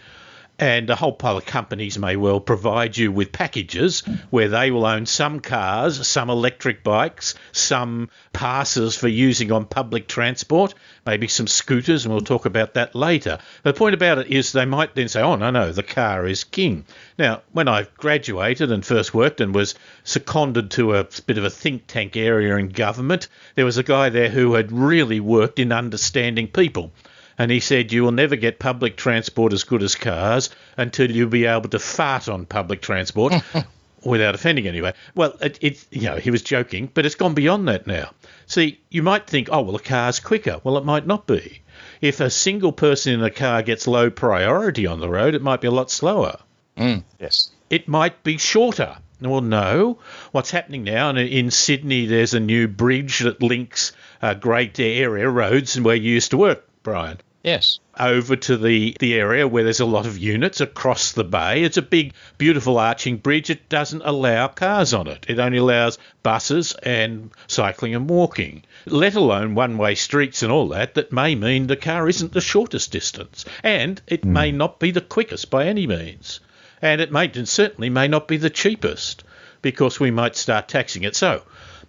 and 0.65 0.89
a 0.89 0.97
whole 0.97 1.13
pile 1.13 1.37
of 1.37 1.45
companies 1.45 1.99
may 1.99 2.17
well 2.17 2.41
provide 2.41 2.97
you 2.97 3.13
with 3.13 3.31
packages 3.33 4.01
where 4.31 4.49
they 4.49 4.71
will 4.71 4.87
own 4.87 5.05
some 5.05 5.39
cars, 5.39 6.09
some 6.09 6.31
electric 6.31 6.83
bikes, 6.83 7.35
some 7.53 8.09
passes 8.33 8.97
for 8.97 9.09
using 9.09 9.53
on 9.53 9.67
public 9.67 10.09
transport, 10.09 10.73
maybe 11.05 11.29
some 11.29 11.47
scooters, 11.47 12.07
and 12.07 12.15
we'll 12.15 12.23
talk 12.23 12.47
about 12.47 12.73
that 12.73 12.95
later. 12.95 13.37
The 13.63 13.75
point 13.75 13.95
about 13.95 14.17
it 14.17 14.29
is 14.29 14.53
they 14.53 14.65
might 14.65 14.95
then 14.95 15.09
say, 15.09 15.21
oh, 15.21 15.37
no, 15.37 15.51
no, 15.51 15.71
the 15.71 15.83
car 15.83 16.27
is 16.27 16.45
king. 16.45 16.87
Now, 17.19 17.43
when 17.53 17.69
I 17.69 17.87
graduated 17.99 18.73
and 18.73 18.87
first 18.87 19.13
worked 19.13 19.43
and 19.43 19.55
was 19.55 19.75
seconded 20.03 20.71
to 20.71 20.95
a 20.95 21.07
bit 21.27 21.37
of 21.37 21.45
a 21.45 21.51
think 21.51 21.87
tank 21.89 22.17
area 22.17 22.57
in 22.57 22.71
government, 22.71 23.29
there 23.55 23.67
was 23.67 23.77
a 23.77 23.83
guy 23.83 24.09
there 24.09 24.31
who 24.31 24.55
had 24.55 24.73
really 24.73 25.21
worked 25.21 25.59
in 25.59 25.73
understanding 25.73 26.49
people 26.49 26.91
and 27.39 27.51
he 27.51 27.61
said 27.61 27.93
you 27.93 28.03
will 28.03 28.13
never 28.13 28.37
get 28.37 28.59
public 28.59 28.97
transport 28.97 29.53
as 29.53 29.65
good 29.65 29.83
as 29.83 29.95
cars 29.95 30.51
until 30.77 31.11
you'll 31.11 31.29
be 31.29 31.47
able 31.47 31.69
to 31.69 31.79
fart 31.79 32.29
on 32.29 32.47
public 32.47 32.81
transport 32.81 33.35
without 34.05 34.35
offending 34.35 34.67
anyone. 34.67 34.93
Well, 35.15 35.37
it, 35.41 35.59
it, 35.61 35.87
you 35.91 36.03
know 36.03 36.17
he 36.17 36.31
was 36.31 36.43
joking, 36.43 36.91
but 36.93 37.07
it's 37.07 37.15
gone 37.15 37.35
beyond 37.35 37.69
that 37.69 37.87
now. 37.87 38.11
See, 38.47 38.81
you 38.91 39.03
might 39.03 39.27
think, 39.27 39.49
oh 39.51 39.63
well, 39.63 39.77
a 39.77 39.81
car's 39.81 40.21
quicker. 40.21 40.61
Well, 40.63 40.79
it 40.79 40.85
might 40.85 41.07
not 41.07 41.27
be. 41.27 41.63
If 42.01 42.21
a 42.21 42.31
single 42.31 42.73
person 42.73 43.15
in 43.15 43.23
a 43.23 43.31
car 43.31 43.63
gets 43.63 43.87
low 43.87 44.11
priority 44.11 44.87
on 44.87 45.01
the 45.01 45.09
road, 45.09 45.35
it 45.35 45.43
might 45.43 45.61
be 45.61 45.69
a 45.69 45.73
lot 45.73 45.91
slower. 45.91 46.39
Mm, 46.77 47.05
yes. 47.19 47.51
It 47.71 47.89
might 47.89 48.23
be 48.23 48.39
shorter. 48.39 48.97
Well, 49.21 49.41
no. 49.41 49.99
What's 50.33 50.51
happening 50.51 50.85
now 50.85 51.09
and 51.09 51.19
in 51.19 51.51
Sydney? 51.51 52.07
There's 52.07 52.35
a 52.35 52.41
new 52.41 52.69
bridge 52.69 53.21
that 53.21 53.43
links 53.43 53.93
uh, 54.21 54.35
great 54.35 54.79
area 54.79 55.29
roads 55.29 55.77
and 55.77 55.85
where 55.85 55.97
you 55.97 56.13
used 56.13 56.33
to 56.33 56.37
work 56.37 56.69
Brian. 56.83 57.19
Yes. 57.45 57.79
Over 58.01 58.37
to 58.37 58.57
the, 58.57 58.97
the 58.99 59.15
area 59.15 59.47
where 59.47 59.65
there's 59.65 59.81
a 59.81 59.85
lot 59.85 60.07
of 60.07 60.17
units 60.17 60.63
across 60.63 61.13
the 61.13 61.25
bay. 61.25 61.63
It's 61.63 61.77
a 61.77 61.83
big, 61.83 62.15
beautiful 62.39 62.79
arching 62.79 63.19
bridge. 63.19 63.51
It 63.51 63.69
doesn't 63.69 64.01
allow 64.03 64.49
cars 64.49 64.95
on 64.95 65.09
it. 65.09 65.27
It 65.29 65.39
only 65.39 65.59
allows 65.59 65.99
buses 66.23 66.73
and 66.83 67.31
cycling 67.47 67.95
and 67.95 68.09
walking, 68.09 68.65
let 68.87 69.15
alone 69.15 69.55
one 69.55 69.77
way 69.77 69.95
streets 69.95 70.43
and 70.43 70.51
all 70.51 70.69
that. 70.69 70.95
That 70.95 71.13
may 71.13 71.35
mean 71.35 71.67
the 71.67 71.77
car 71.77 72.09
isn't 72.09 72.33
the 72.33 72.41
shortest 72.41 72.91
distance. 72.91 73.45
And 73.63 74.01
it 74.07 74.23
mm. 74.23 74.31
may 74.31 74.51
not 74.51 74.81
be 74.81 74.91
the 74.91 75.03
quickest 75.03 75.51
by 75.51 75.67
any 75.67 75.87
means. 75.87 76.41
And 76.81 77.03
it 77.03 77.13
may 77.13 77.31
and 77.35 77.49
certainly 77.49 77.91
may 77.91 78.09
not 78.09 78.27
be 78.27 78.39
the 78.39 78.49
cheapest 78.49 79.23
because 79.61 80.01
we 80.01 80.11
might 80.11 80.35
start 80.35 80.69
taxing 80.69 81.03
it. 81.03 81.15
So 81.15 81.43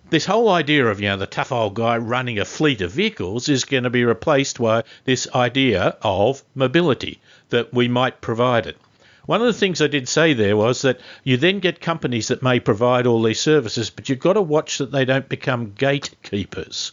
this 0.10 0.26
whole 0.26 0.50
idea 0.50 0.86
of 0.86 1.00
you 1.00 1.10
know 1.10 1.18
the 1.18 1.26
tough 1.26 1.52
old 1.52 1.74
guy 1.74 1.98
running 1.98 2.40
a 2.40 2.46
fleet 2.46 2.82
of 2.82 2.92
vehicles 2.92 3.50
is 3.50 3.66
going 3.66 3.84
to 3.84 3.90
be 3.90 4.06
replaced 4.06 4.60
by 4.60 4.84
this 5.04 5.28
idea 5.34 5.98
of 6.02 6.44
mobility 6.54 7.20
that 7.50 7.74
we 7.74 7.88
might 7.88 8.22
provide 8.22 8.68
it. 8.68 8.78
One 9.26 9.42
of 9.42 9.48
the 9.48 9.54
things 9.54 9.82
I 9.82 9.88
did 9.88 10.08
say 10.08 10.34
there 10.34 10.56
was 10.56 10.84
that 10.84 11.00
you 11.24 11.38
then 11.38 11.60
get 11.60 11.82
companies 11.82 12.28
that 12.28 12.44
may 12.44 12.60
provide 12.60 13.08
all 13.08 13.24
these 13.24 13.40
services, 13.40 13.90
but 13.90 14.08
you've 14.08 14.20
got 14.20 14.34
to 14.34 14.42
watch 14.42 14.78
that 14.78 14.92
they 14.92 15.06
don't 15.06 15.28
become 15.28 15.74
gatekeepers. 15.74 16.92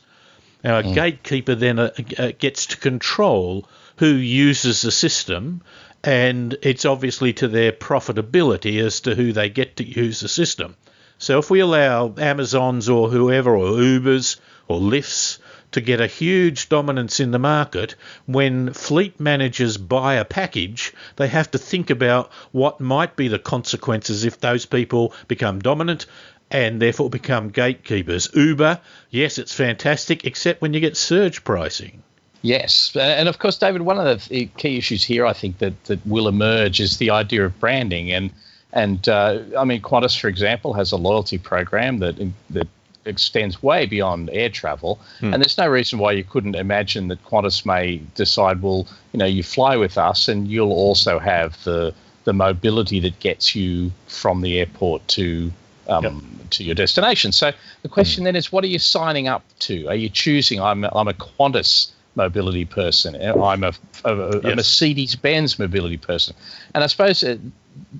Now, 0.65 0.79
a 0.79 0.83
mm. 0.83 0.95
gatekeeper 0.95 1.55
then 1.55 1.79
uh, 1.79 1.91
uh, 2.19 2.33
gets 2.39 2.67
to 2.67 2.77
control 2.79 3.69
who 3.97 4.07
uses 4.07 4.81
the 4.83 4.91
system, 4.91 5.61
and 6.03 6.57
it's 6.63 6.87
obviously 6.87 7.35
to 7.35 7.49
their 7.49 7.73
profitability 7.73 8.83
as 8.83 9.01
to 9.03 9.15
who 9.15 9.33
they 9.33 9.51
get 9.51 9.77
to 9.77 9.85
use 9.85 10.21
the 10.21 10.29
system. 10.29 10.77
So 11.23 11.39
if 11.39 11.51
we 11.51 11.61
allow 11.61 12.13
Amazons 12.19 12.89
or 12.89 13.09
whoever, 13.09 13.57
or 13.57 13.75
Ubers 13.75 14.41
or 14.67 14.81
Lyfts, 14.81 15.39
to 15.71 15.81
get 15.81 16.01
a 16.01 16.09
huge 16.09 16.69
dominance 16.69 17.21
in 17.21 17.31
the 17.31 17.39
market, 17.39 17.95
when 18.27 18.73
fleet 18.73 19.21
managers 19.21 19.77
buy 19.77 20.15
a 20.15 20.25
package, 20.25 20.93
they 21.15 21.29
have 21.29 21.49
to 21.53 21.59
think 21.59 21.91
about 21.91 22.33
what 22.51 22.81
might 22.81 23.15
be 23.15 23.29
the 23.29 23.39
consequences 23.39 24.25
if 24.25 24.41
those 24.41 24.67
people 24.67 25.15
become 25.29 25.61
dominant 25.61 26.07
and 26.51 26.83
therefore 26.83 27.09
become 27.09 27.51
gatekeepers. 27.51 28.29
Uber, 28.35 28.81
yes, 29.09 29.39
it's 29.39 29.55
fantastic, 29.55 30.25
except 30.25 30.61
when 30.61 30.75
you 30.75 30.81
get 30.81 30.97
surge 30.97 31.45
pricing. 31.45 32.03
Yes, 32.43 32.97
uh, 32.97 32.99
and 32.99 33.29
of 33.29 33.39
course, 33.39 33.59
David, 33.59 33.83
one 33.83 34.05
of 34.05 34.27
the 34.27 34.47
key 34.47 34.77
issues 34.77 35.05
here, 35.05 35.25
I 35.25 35.35
think 35.35 35.59
that 35.59 35.85
that 35.85 36.05
will 36.05 36.27
emerge 36.27 36.81
is 36.81 36.99
the 36.99 37.11
idea 37.11 37.45
of 37.45 37.61
branding 37.61 38.11
and 38.11 38.33
and 38.73 39.09
uh, 39.09 39.41
I 39.59 39.65
mean, 39.65 39.83
Qantas, 39.83 40.19
for 40.19 40.29
example, 40.29 40.73
has 40.75 40.93
a 40.93 40.97
loyalty 40.97 41.39
program 41.39 41.99
that 41.99 42.17
that 42.51 42.69
extends 43.05 43.63
way 43.63 43.85
beyond 43.87 44.31
air 44.33 44.49
travel, 44.49 45.01
hmm. 45.21 45.33
and 45.33 45.43
there's 45.43 45.59
no 45.59 45.69
reason 45.69 45.99
why 45.99 46.13
you 46.13 46.25
couldn't 46.25 46.55
imagine 46.55 47.09
that 47.09 47.25
Qantas 47.25 47.67
may 47.67 48.01
decide, 48.15 48.63
well, 48.63 48.87
you 49.13 49.19
know, 49.19 49.27
you 49.27 49.43
fly 49.43 49.77
with 49.77 49.99
us, 49.99 50.29
and 50.29 50.49
you'll 50.49 50.73
also 50.73 51.19
have 51.19 51.63
the 51.65 51.95
the 52.25 52.33
mobility 52.33 53.01
that 53.01 53.19
gets 53.19 53.55
you 53.55 53.91
from 54.07 54.43
the 54.43 54.61
airport 54.61 55.07
to 55.09 55.53
um, 55.89 56.05
yep. 56.05 56.51
to 56.51 56.65
your 56.65 56.75
destination. 56.75 57.33
So 57.33 57.53
the 57.83 57.89
question 57.89 58.23
hmm. 58.23 58.27
then 58.27 58.37
is, 58.37 58.53
what 58.53 58.65
are 58.65 58.69
you 58.69 58.79
signing 58.79 59.29
up 59.29 59.45
to? 59.61 59.89
Are 59.89 59.95
you 59.95 60.09
choosing? 60.09 60.61
I'm 60.61 60.85
I'm 60.85 61.09
a 61.09 61.15
Qantas 61.15 61.91
mobility 62.15 62.65
person. 62.65 63.17
I'm 63.17 63.65
a, 63.65 63.73
a, 64.05 64.15
a 64.15 64.41
yes. 64.43 64.57
Mercedes 64.57 65.17
Benz 65.17 65.59
mobility 65.59 65.97
person. 65.97 66.37
And 66.75 66.85
I 66.85 66.87
suppose 66.87 67.23
it, 67.23 67.41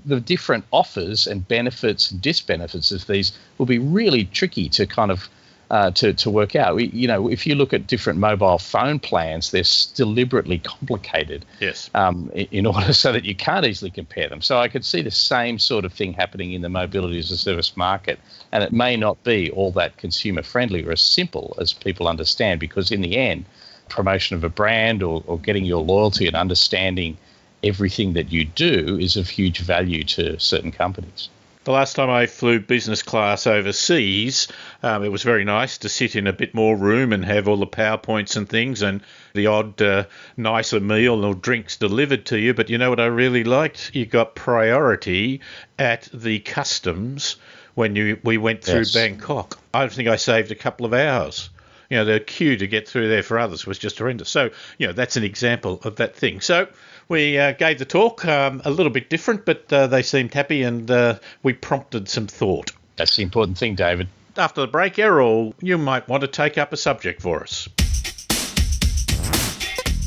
the 0.05 0.21
different 0.21 0.65
offers 0.71 1.27
and 1.27 1.47
benefits 1.47 2.11
and 2.11 2.21
disbenefits 2.21 2.93
of 2.93 3.07
these 3.07 3.33
will 3.59 3.67
be 3.67 3.79
really 3.79 4.25
tricky 4.27 4.69
to 4.71 4.87
kind 4.87 5.11
of 5.11 5.29
uh, 5.73 5.91
to, 5.91 6.13
to 6.13 6.31
work 6.31 6.55
out. 6.55 6.77
We, 6.77 6.89
you 6.89 7.09
know, 7.09 7.29
if 7.29 7.47
you 7.47 7.55
look 7.55 7.73
at 7.73 7.87
different 7.87 8.19
mobile 8.19 8.59
phone 8.59 8.99
plans, 8.99 9.51
they're 9.51 9.63
deliberately 9.95 10.59
complicated. 10.59 11.47
Yes. 11.61 11.89
Um, 11.95 12.31
in, 12.35 12.67
order 12.73 12.93
so 12.93 13.11
that 13.13 13.25
you 13.25 13.35
can't 13.35 13.65
easily 13.65 13.91
compare 13.91 14.29
them. 14.29 14.43
So 14.43 14.59
I 14.59 14.69
could 14.69 14.85
see 14.85 15.01
the 15.01 15.11
same 15.11 15.59
sort 15.59 15.87
of 15.87 15.93
thing 15.93 16.13
happening 16.13 16.53
in 16.53 16.61
the 16.61 16.69
mobility 16.69 17.19
as 17.19 17.31
a 17.31 17.39
service 17.39 17.75
market, 17.75 18.21
and 18.53 18.63
it 18.63 18.73
may 18.73 18.99
not 18.99 19.25
be 19.25 19.51
all 19.51 19.73
that 19.73 19.97
consumer 19.97 20.43
friendly 20.43 20.85
or 20.85 20.93
as 20.93 21.01
simple 21.01 21.57
as 21.59 21.73
people 21.73 22.07
understand, 22.07 22.61
because 22.61 22.93
in 22.93 23.01
the 23.01 23.17
end, 23.17 23.47
promotion 23.89 24.37
of 24.37 24.45
a 24.45 24.51
brand 24.51 25.03
or, 25.03 25.23
or 25.27 25.39
getting 25.39 25.65
your 25.65 25.83
loyalty 25.83 26.27
and 26.27 26.37
understanding 26.37 27.17
everything 27.63 28.15
that 28.15 28.33
you 28.33 28.45
do 28.45 28.99
is 29.01 29.17
of 29.17 29.29
huge 29.29 29.61
value 29.61 30.05
to 30.05 30.39
certain 30.39 30.73
companies. 30.73 31.29
The 31.65 31.71
last 31.71 31.95
time 31.95 32.11
I 32.11 32.27
flew 32.27 32.59
business 32.59 33.05
class 33.05 33.47
overseas, 33.47 34.49
um, 34.83 35.05
it 35.05 35.13
was 35.13 35.23
very 35.23 35.45
nice 35.45 35.79
to 35.79 35.89
sit 35.89 36.17
in 36.17 36.27
a 36.27 36.33
bit 36.33 36.55
more 36.55 36.77
room 36.77 37.13
and 37.13 37.25
have 37.25 37.47
all 37.47 37.57
the 37.57 37.69
PowerPoints 37.69 38.37
and 38.37 38.49
things 38.49 38.83
and 38.83 39.01
the 39.35 39.47
odd 39.47 39.81
uh, 39.81 40.05
nicer 40.37 40.81
meal 40.81 41.25
or 41.25 41.35
drinks 41.35 41.77
delivered 41.77 42.27
to 42.27 42.39
you. 42.39 42.53
But 42.53 42.69
you 42.69 42.79
know 42.79 42.91
what 42.91 42.99
I 42.99 43.07
really 43.07 43.45
liked? 43.45 43.93
You 43.95 44.07
got 44.07 44.35
priority 44.35 45.41
at 45.79 46.09
the 46.13 46.41
customs 46.41 47.37
when 47.75 47.95
you 47.95 48.19
we 48.25 48.39
went 48.39 48.65
through 48.65 48.79
yes. 48.79 48.93
Bangkok. 48.93 49.61
I 49.73 49.87
think 49.87 50.09
I 50.09 50.17
saved 50.17 50.51
a 50.51 50.57
couple 50.57 50.85
of 50.85 50.93
hours 50.93 51.49
you 51.93 51.99
know, 51.99 52.07
the 52.07 52.21
queue 52.21 52.57
to 52.57 52.67
get 52.67 52.89
through 52.89 53.11
there 53.11 53.23
for 53.23 53.39
others 53.39 53.67
was 53.67 53.79
just 53.79 53.99
horrendous. 53.99 54.31
So, 54.31 54.49
you 54.79 54.87
know, 54.87 54.95
that's 54.95 55.19
an 55.19 55.25
example 55.25 55.79
of 55.85 55.97
that 55.97 56.17
thing. 56.17 56.41
So, 56.41 56.67
we 57.09 57.39
uh, 57.39 57.53
gave 57.53 57.79
the 57.79 57.85
talk 57.85 58.25
um, 58.25 58.63
a 58.65 58.71
little 58.71 58.93
bit 58.93 59.11
different, 59.11 59.45
but 59.45 59.73
uh, 59.73 59.87
they 59.87 60.03
seemed 60.03 60.35
happy 60.35 60.63
and 60.63 60.91
uh, 60.91 61.19
we 61.43 61.53
prompted 61.53 62.09
some 62.09 62.27
thought. 62.27 62.73
That's 62.97 63.17
the 63.17 63.23
important 63.23 63.59
thing, 63.59 63.75
David. 63.75 64.09
After 64.37 64.63
the 64.63 64.67
break, 64.67 64.99
Errol, 64.99 65.55
you 65.61 65.77
might 65.77 66.09
want 66.09 66.23
to 66.23 66.29
take 66.29 66.57
up 66.57 66.73
a 66.73 66.77
subject 66.77 67.21
for 67.21 67.43
us. 67.43 67.69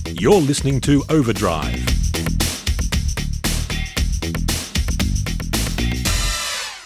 You're 0.08 0.42
listening 0.42 0.82
to 0.82 1.04
Overdrive. 1.10 1.86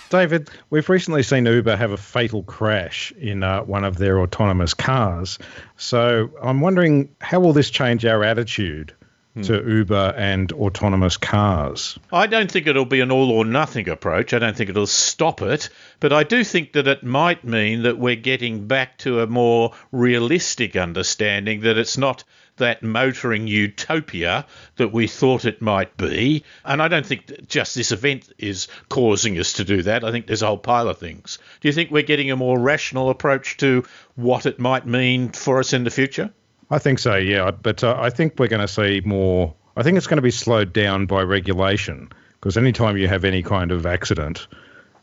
David, 0.09 0.49
we've 0.71 0.89
recently 0.89 1.21
seen 1.21 1.45
Uber 1.45 1.75
have 1.75 1.91
a 1.91 1.97
fatal 1.97 2.41
crash 2.41 3.11
in 3.11 3.43
uh, 3.43 3.61
one 3.61 3.83
of 3.83 3.97
their 3.97 4.19
autonomous 4.21 4.73
cars. 4.73 5.37
So 5.77 6.31
I'm 6.41 6.61
wondering 6.61 7.15
how 7.21 7.39
will 7.39 7.53
this 7.53 7.69
change 7.69 8.05
our 8.05 8.23
attitude 8.23 8.95
hmm. 9.39 9.53
to 9.53 9.63
Uber 9.67 10.13
and 10.17 10.51
autonomous 10.53 11.17
cars? 11.17 11.97
I 12.11 12.27
don't 12.27 12.51
think 12.51 12.67
it'll 12.67 12.85
be 12.85 13.01
an 13.01 13.11
all 13.11 13.31
or 13.31 13.45
nothing 13.45 13.89
approach. 13.89 14.33
I 14.33 14.39
don't 14.39 14.55
think 14.55 14.69
it'll 14.69 14.87
stop 14.87 15.41
it. 15.41 15.69
But 15.99 16.13
I 16.13 16.23
do 16.23 16.43
think 16.43 16.73
that 16.73 16.87
it 16.87 17.03
might 17.03 17.43
mean 17.43 17.83
that 17.83 17.97
we're 17.97 18.15
getting 18.15 18.67
back 18.67 18.97
to 18.99 19.21
a 19.21 19.27
more 19.27 19.73
realistic 19.91 20.75
understanding 20.75 21.61
that 21.61 21.77
it's 21.77 21.97
not 21.97 22.23
that 22.57 22.83
motoring 22.83 23.47
utopia 23.47 24.45
that 24.75 24.91
we 24.93 25.07
thought 25.07 25.45
it 25.45 25.61
might 25.61 25.97
be. 25.97 26.43
And 26.63 26.81
I 26.81 26.87
don't 26.87 27.05
think 27.05 27.47
just 27.47 27.73
this 27.73 27.91
event 27.91 28.31
is 28.37 28.67
causing 28.89 29.39
us 29.39 29.53
to 29.53 29.63
do 29.63 29.81
that. 29.83 30.03
I 30.03 30.11
think 30.11 30.27
there's 30.27 30.43
a 30.43 30.47
whole 30.47 30.57
pile 30.57 30.87
of 30.87 30.99
things. 30.99 31.39
Do 31.61 31.67
you 31.67 31.73
think 31.73 31.89
we're 31.89 32.03
getting 32.03 32.31
a 32.31 32.35
more 32.35 32.59
rational 32.59 33.09
approach 33.09 33.57
to 33.57 33.85
what 34.15 34.45
it 34.45 34.59
might 34.59 34.85
mean 34.85 35.29
for 35.29 35.59
us 35.59 35.73
in 35.73 35.83
the 35.83 35.89
future? 35.89 36.31
I 36.69 36.79
think 36.79 36.99
so, 36.99 37.15
yeah. 37.15 37.51
But 37.51 37.83
uh, 37.83 37.95
I 37.99 38.09
think 38.09 38.35
we're 38.37 38.47
going 38.47 38.65
to 38.65 38.67
see 38.67 39.01
more. 39.03 39.53
I 39.75 39.83
think 39.83 39.97
it's 39.97 40.07
going 40.07 40.17
to 40.17 40.21
be 40.21 40.31
slowed 40.31 40.73
down 40.73 41.05
by 41.05 41.21
regulation 41.23 42.09
because 42.33 42.57
anytime 42.57 42.97
you 42.97 43.07
have 43.07 43.25
any 43.25 43.41
kind 43.41 43.71
of 43.71 43.85
accident, 43.85 44.47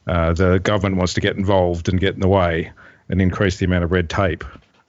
uh, 0.07 0.33
the 0.33 0.59
government 0.59 0.97
wants 0.97 1.15
to 1.15 1.21
get 1.21 1.37
involved 1.37 1.89
and 1.89 1.99
get 1.99 2.15
in 2.15 2.21
the 2.21 2.29
way 2.29 2.73
and 3.09 3.21
increase 3.21 3.59
the 3.59 3.67
amount 3.67 3.85
of 3.85 3.93
red 3.93 4.09
tape. 4.09 4.45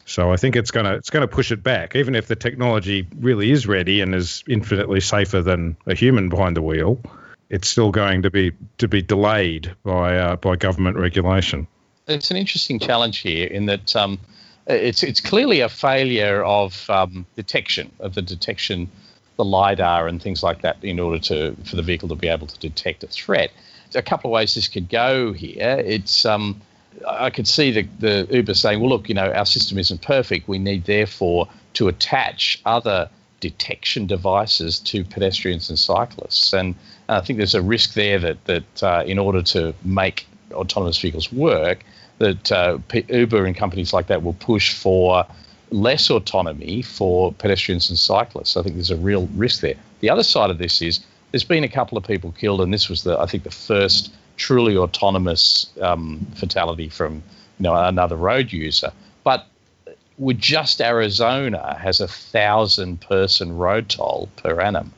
So 0.06 0.32
I 0.32 0.38
think 0.38 0.56
it's 0.56 0.72
going 0.72 0.86
to 0.86 0.94
it's 0.94 1.10
going 1.10 1.28
to 1.28 1.28
push 1.28 1.52
it 1.52 1.64
back, 1.64 1.96
even 1.96 2.16
if 2.16 2.28
the 2.28 2.36
technology 2.36 3.08
really 3.20 3.52
is 3.52 3.68
ready 3.68 4.02
and 4.02 4.16
is 4.16 4.44
infinitely 4.48 5.02
safer 5.02 5.42
than 5.42 5.76
a 5.86 5.94
human 5.94 6.30
behind 6.30 6.56
the 6.56 6.62
wheel. 6.62 7.02
It's 7.50 7.68
still 7.68 7.92
going 7.92 8.22
to 8.22 8.30
be 8.30 8.54
to 8.78 8.88
be 8.88 9.02
delayed 9.02 9.76
by 9.84 10.18
uh, 10.18 10.36
by 10.38 10.56
government 10.56 10.98
regulation. 10.98 11.68
It's 12.08 12.32
an 12.32 12.38
interesting 12.38 12.80
challenge 12.80 13.18
here 13.18 13.48
in 13.48 13.66
that 13.66 13.94
um, 13.98 14.18
it's 14.68 15.04
it's 15.04 15.22
clearly 15.22 15.62
a 15.62 15.70
failure 15.70 16.44
of 16.44 16.90
um, 16.90 17.26
detection 17.36 17.92
of 18.00 18.14
the 18.16 18.22
detection, 18.22 18.90
the 19.38 19.46
lidar 19.46 20.08
and 20.08 20.22
things 20.22 20.44
like 20.44 20.62
that, 20.62 20.78
in 20.84 21.00
order 21.00 21.20
to 21.20 21.56
for 21.64 21.76
the 21.76 21.82
vehicle 21.82 22.10
to 22.10 22.16
be 22.16 22.28
able 22.28 22.48
to 22.48 22.60
detect 22.60 23.04
a 23.04 23.08
threat. 23.08 23.52
a 23.96 24.02
couple 24.02 24.30
of 24.30 24.34
ways 24.34 24.56
this 24.56 24.68
could 24.68 24.90
go 24.90 25.34
here. 25.34 25.82
It's 25.86 26.26
um, 26.26 26.62
I 27.08 27.30
could 27.30 27.48
see 27.48 27.72
the, 27.72 27.88
the 28.00 28.28
Uber 28.36 28.54
saying, 28.54 28.80
well, 28.80 28.90
look, 28.90 29.10
you 29.10 29.16
know, 29.16 29.32
our 29.32 29.46
system 29.46 29.78
isn't 29.78 30.02
perfect. 30.02 30.48
We 30.48 30.58
need, 30.58 30.86
therefore, 30.86 31.48
to 31.74 31.88
attach 31.88 32.62
other 32.66 33.10
detection 33.40 34.08
devices 34.08 34.80
to 34.80 35.04
pedestrians 35.04 35.70
and 35.70 35.78
cyclists. 35.78 36.54
And 36.54 36.76
I 37.08 37.22
think 37.22 37.38
there's 37.38 37.56
a 37.56 37.62
risk 37.62 37.94
there 37.94 38.18
that, 38.20 38.44
that 38.46 38.84
uh, 38.84 39.04
in 39.06 39.20
order 39.20 39.42
to 39.44 39.76
make 39.84 40.28
autonomous 40.52 40.98
vehicles 40.98 41.32
work, 41.32 41.84
that 42.20 42.52
uh, 42.52 42.78
Uber 43.10 43.46
and 43.46 43.56
companies 43.56 43.94
like 43.94 44.08
that 44.08 44.24
will 44.24 44.34
push 44.34 44.74
for 44.74 45.26
less 45.72 46.10
autonomy 46.10 46.82
for 46.82 47.34
pedestrians 47.34 47.90
and 47.90 48.00
cyclists. 48.00 48.58
I 48.58 48.64
think 48.64 48.76
there's 48.76 48.92
a 48.92 48.98
real 48.98 49.28
risk 49.36 49.62
there. 49.62 49.76
The 50.00 50.10
other 50.10 50.24
side 50.24 50.50
of 50.50 50.58
this 50.58 50.82
is 50.82 51.00
there's 51.32 51.44
been 51.44 51.64
a 51.64 51.70
couple 51.70 51.98
of 51.98 52.04
people 52.06 52.32
killed, 52.32 52.62
and 52.62 52.74
this 52.74 52.90
was 52.90 53.04
the 53.04 53.20
I 53.20 53.26
think 53.26 53.44
the 53.44 53.52
first 53.52 54.14
truly 54.38 54.78
autonomous 54.78 55.68
um, 55.82 56.26
fatality 56.36 56.90
from 56.90 57.16
you 57.16 57.64
know 57.64 57.76
another 57.76 58.16
road 58.16 58.52
user. 58.52 58.92
But 59.24 59.46
with 60.18 60.40
just 60.40 60.82
Arizona 60.82 61.78
has 61.78 62.00
a 62.02 62.08
thousand 62.08 63.02
person 63.02 63.58
road 63.58 63.90
toll 63.90 64.30
per 64.38 64.60
annum. 64.62 64.94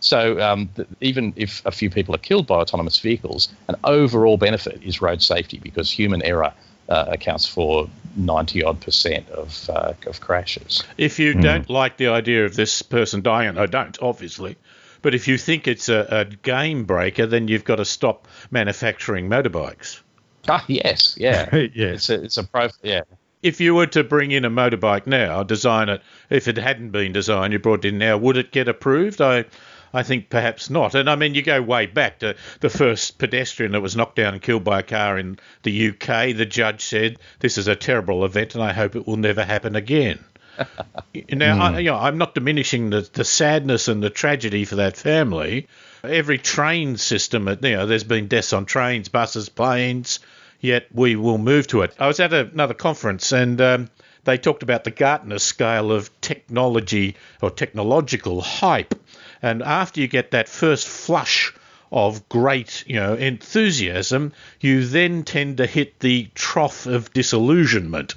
So 0.00 0.40
um, 0.40 0.68
th- 0.74 0.88
even 1.00 1.32
if 1.36 1.64
a 1.64 1.70
few 1.70 1.90
people 1.90 2.14
are 2.14 2.18
killed 2.18 2.46
by 2.46 2.56
autonomous 2.56 2.98
vehicles, 2.98 3.48
an 3.68 3.76
overall 3.84 4.36
benefit 4.36 4.82
is 4.82 5.00
road 5.00 5.22
safety 5.22 5.58
because 5.62 5.90
human 5.90 6.22
error 6.22 6.52
uh, 6.88 7.04
accounts 7.08 7.46
for 7.46 7.88
90 8.16 8.64
odd 8.64 8.80
percent 8.80 9.28
of, 9.30 9.70
uh, 9.70 9.92
of 10.06 10.20
crashes. 10.20 10.82
If 10.98 11.18
you 11.18 11.34
mm. 11.34 11.42
don't 11.42 11.70
like 11.70 11.96
the 11.96 12.08
idea 12.08 12.44
of 12.44 12.56
this 12.56 12.82
person 12.82 13.22
dying, 13.22 13.50
and 13.50 13.60
I 13.60 13.66
don't, 13.66 13.96
obviously, 14.02 14.56
but 15.02 15.14
if 15.14 15.28
you 15.28 15.38
think 15.38 15.66
it's 15.66 15.88
a, 15.88 16.06
a 16.10 16.24
game 16.24 16.84
breaker, 16.84 17.26
then 17.26 17.48
you've 17.48 17.64
got 17.64 17.76
to 17.76 17.84
stop 17.84 18.28
manufacturing 18.50 19.28
motorbikes. 19.28 20.00
Ah, 20.48 20.64
yes, 20.68 21.14
yeah, 21.18 21.54
yes. 21.74 22.08
It's 22.08 22.10
a, 22.10 22.22
it's 22.24 22.36
a 22.38 22.44
pro, 22.44 22.68
yeah. 22.82 23.02
If 23.42 23.60
you 23.60 23.74
were 23.74 23.86
to 23.86 24.04
bring 24.04 24.32
in 24.32 24.44
a 24.44 24.50
motorbike 24.50 25.06
now, 25.06 25.42
design 25.42 25.88
it, 25.88 26.02
if 26.28 26.46
it 26.46 26.58
hadn't 26.58 26.90
been 26.90 27.12
designed, 27.12 27.54
you 27.54 27.58
brought 27.58 27.84
it 27.84 27.88
in 27.88 27.98
now, 27.98 28.18
would 28.18 28.36
it 28.36 28.52
get 28.52 28.68
approved? 28.68 29.22
I, 29.22 29.46
I 29.92 30.02
think 30.02 30.30
perhaps 30.30 30.70
not. 30.70 30.94
And 30.94 31.10
I 31.10 31.16
mean, 31.16 31.34
you 31.34 31.42
go 31.42 31.60
way 31.60 31.86
back 31.86 32.20
to 32.20 32.36
the 32.60 32.70
first 32.70 33.18
pedestrian 33.18 33.72
that 33.72 33.80
was 33.80 33.96
knocked 33.96 34.16
down 34.16 34.34
and 34.34 34.42
killed 34.42 34.64
by 34.64 34.80
a 34.80 34.84
car 34.84 35.18
in 35.18 35.38
the 35.62 35.88
UK. 35.88 36.36
The 36.36 36.46
judge 36.46 36.82
said, 36.82 37.18
"This 37.40 37.58
is 37.58 37.68
a 37.68 37.76
terrible 37.76 38.24
event, 38.24 38.54
and 38.54 38.62
I 38.62 38.72
hope 38.72 38.96
it 38.96 39.06
will 39.06 39.16
never 39.16 39.44
happen 39.44 39.76
again." 39.76 40.24
now, 40.58 41.56
mm. 41.56 41.60
I, 41.60 41.78
you 41.78 41.90
know, 41.90 41.96
I'm 41.96 42.18
not 42.18 42.34
diminishing 42.34 42.90
the, 42.90 43.08
the 43.12 43.24
sadness 43.24 43.88
and 43.88 44.02
the 44.02 44.10
tragedy 44.10 44.64
for 44.64 44.76
that 44.76 44.96
family. 44.96 45.68
Every 46.04 46.38
train 46.38 46.96
system, 46.96 47.48
you 47.48 47.56
know, 47.72 47.86
there's 47.86 48.04
been 48.04 48.28
deaths 48.28 48.52
on 48.52 48.64
trains, 48.66 49.08
buses, 49.08 49.48
planes, 49.48 50.20
yet 50.60 50.86
we 50.92 51.16
will 51.16 51.38
move 51.38 51.66
to 51.68 51.82
it. 51.82 51.94
I 51.98 52.06
was 52.06 52.20
at 52.20 52.32
another 52.32 52.74
conference 52.74 53.32
and 53.32 53.60
um, 53.60 53.90
they 54.24 54.38
talked 54.38 54.62
about 54.62 54.84
the 54.84 54.90
Gartner 54.90 55.38
scale 55.38 55.92
of 55.92 56.10
technology 56.20 57.16
or 57.40 57.50
technological 57.50 58.40
hype. 58.40 58.94
And 59.42 59.62
after 59.62 60.00
you 60.00 60.08
get 60.08 60.32
that 60.32 60.48
first 60.48 60.86
flush 60.88 61.52
of 61.92 62.28
great, 62.28 62.84
you 62.86 62.96
know, 62.96 63.14
enthusiasm, 63.14 64.32
you 64.60 64.86
then 64.86 65.24
tend 65.24 65.56
to 65.56 65.66
hit 65.66 66.00
the 66.00 66.28
trough 66.34 66.86
of 66.86 67.12
disillusionment. 67.12 68.14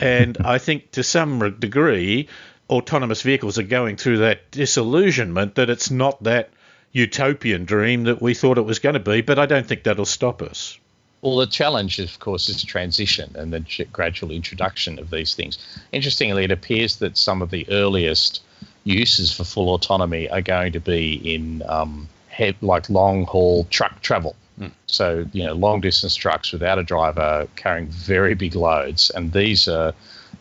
And 0.00 0.36
I 0.44 0.58
think 0.58 0.92
to 0.92 1.02
some 1.02 1.58
degree, 1.58 2.28
autonomous 2.68 3.22
vehicles 3.22 3.58
are 3.58 3.64
going 3.64 3.96
through 3.96 4.18
that 4.18 4.50
disillusionment 4.50 5.54
that 5.54 5.70
it's 5.70 5.90
not 5.90 6.22
that 6.24 6.50
utopian 6.92 7.64
dream 7.64 8.04
that 8.04 8.22
we 8.22 8.34
thought 8.34 8.58
it 8.58 8.62
was 8.62 8.78
going 8.78 8.94
to 8.94 9.00
be, 9.00 9.20
but 9.20 9.38
I 9.38 9.46
don't 9.46 9.66
think 9.66 9.84
that'll 9.84 10.04
stop 10.04 10.42
us. 10.42 10.78
Well, 11.22 11.36
the 11.36 11.46
challenge, 11.46 11.98
of 11.98 12.18
course, 12.20 12.48
is 12.48 12.62
transition 12.62 13.34
and 13.36 13.52
the 13.52 13.84
gradual 13.92 14.30
introduction 14.30 14.98
of 14.98 15.10
these 15.10 15.34
things. 15.34 15.58
Interestingly, 15.92 16.44
it 16.44 16.50
appears 16.50 16.96
that 16.96 17.16
some 17.16 17.42
of 17.42 17.50
the 17.50 17.66
earliest 17.70 18.42
uses 18.86 19.32
for 19.32 19.44
full 19.44 19.74
autonomy 19.74 20.30
are 20.30 20.40
going 20.40 20.72
to 20.72 20.80
be 20.80 21.14
in 21.34 21.62
um, 21.68 22.08
head, 22.28 22.56
like 22.62 22.88
long 22.88 23.24
haul 23.24 23.64
truck 23.64 24.00
travel. 24.00 24.36
Mm. 24.58 24.70
So, 24.86 25.26
you 25.32 25.44
know, 25.44 25.52
long 25.52 25.80
distance 25.80 26.14
trucks 26.14 26.52
without 26.52 26.78
a 26.78 26.82
driver 26.82 27.48
carrying 27.56 27.88
very 27.88 28.34
big 28.34 28.54
loads. 28.54 29.10
And 29.10 29.32
these 29.32 29.68
are, 29.68 29.92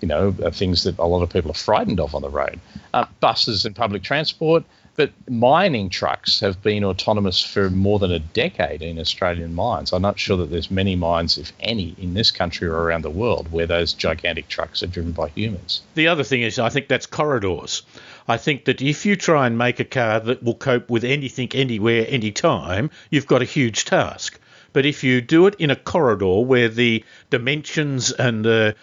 you 0.02 0.08
know, 0.08 0.34
are 0.44 0.52
things 0.52 0.84
that 0.84 0.98
a 1.00 1.06
lot 1.06 1.24
of 1.24 1.30
people 1.30 1.52
are 1.52 1.56
frightened 1.56 2.00
of 2.00 2.16
on 2.16 2.22
the 2.22 2.30
road. 2.30 2.60
Uh, 2.94 3.06
buses 3.20 3.66
and 3.66 3.76
public 3.76 4.04
transport, 4.04 4.64
but 4.96 5.12
mining 5.30 5.90
trucks 5.90 6.40
have 6.40 6.62
been 6.64 6.86
autonomous 6.86 7.42
for 7.42 7.70
more 7.70 8.00
than 8.00 8.12
a 8.12 8.20
decade 8.20 8.82
in 8.82 9.00
Australian 9.00 9.54
mines. 9.54 9.92
I'm 9.92 10.02
not 10.02 10.18
sure 10.18 10.38
that 10.38 10.50
there's 10.52 10.72
many 10.72 10.96
mines, 10.96 11.38
if 11.38 11.52
any, 11.60 11.96
in 11.98 12.14
this 12.14 12.32
country 12.32 12.70
or 12.70 12.84
around 12.84 13.02
the 13.02 13.10
world 13.10 13.52
where 13.52 13.66
those 13.66 13.92
gigantic 13.94 14.48
trucks 14.48 14.82
are 14.84 14.88
driven 14.88 15.12
by 15.12 15.30
humans. 15.30 15.82
The 15.96 16.08
other 16.08 16.24
thing 16.24 16.44
is, 16.44 16.60
I 16.60 16.70
think 16.70 16.88
that's 16.88 17.06
corridors. 17.06 17.84
I 18.28 18.38
think 18.38 18.66
that 18.66 18.82
if 18.82 19.06
you 19.06 19.16
try 19.16 19.48
and 19.48 19.58
make 19.58 19.80
a 19.80 19.86
car 19.86 20.20
that 20.20 20.44
will 20.44 20.56
cope 20.56 20.90
with 20.90 21.04
anything, 21.04 21.50
anywhere, 21.54 22.06
anytime, 22.10 22.90
you've 23.10 23.28
got 23.28 23.42
a 23.42 23.46
huge 23.46 23.86
task. 23.86 24.40
But 24.74 24.86
if 24.86 25.04
you 25.04 25.22
do 25.22 25.48
it 25.48 25.56
in 25.60 25.72
a 25.72 25.76
corridor 25.76 26.40
where 26.40 26.68
the 26.68 27.04
dimensions 27.30 28.12
and 28.12 28.44
the 28.44 28.76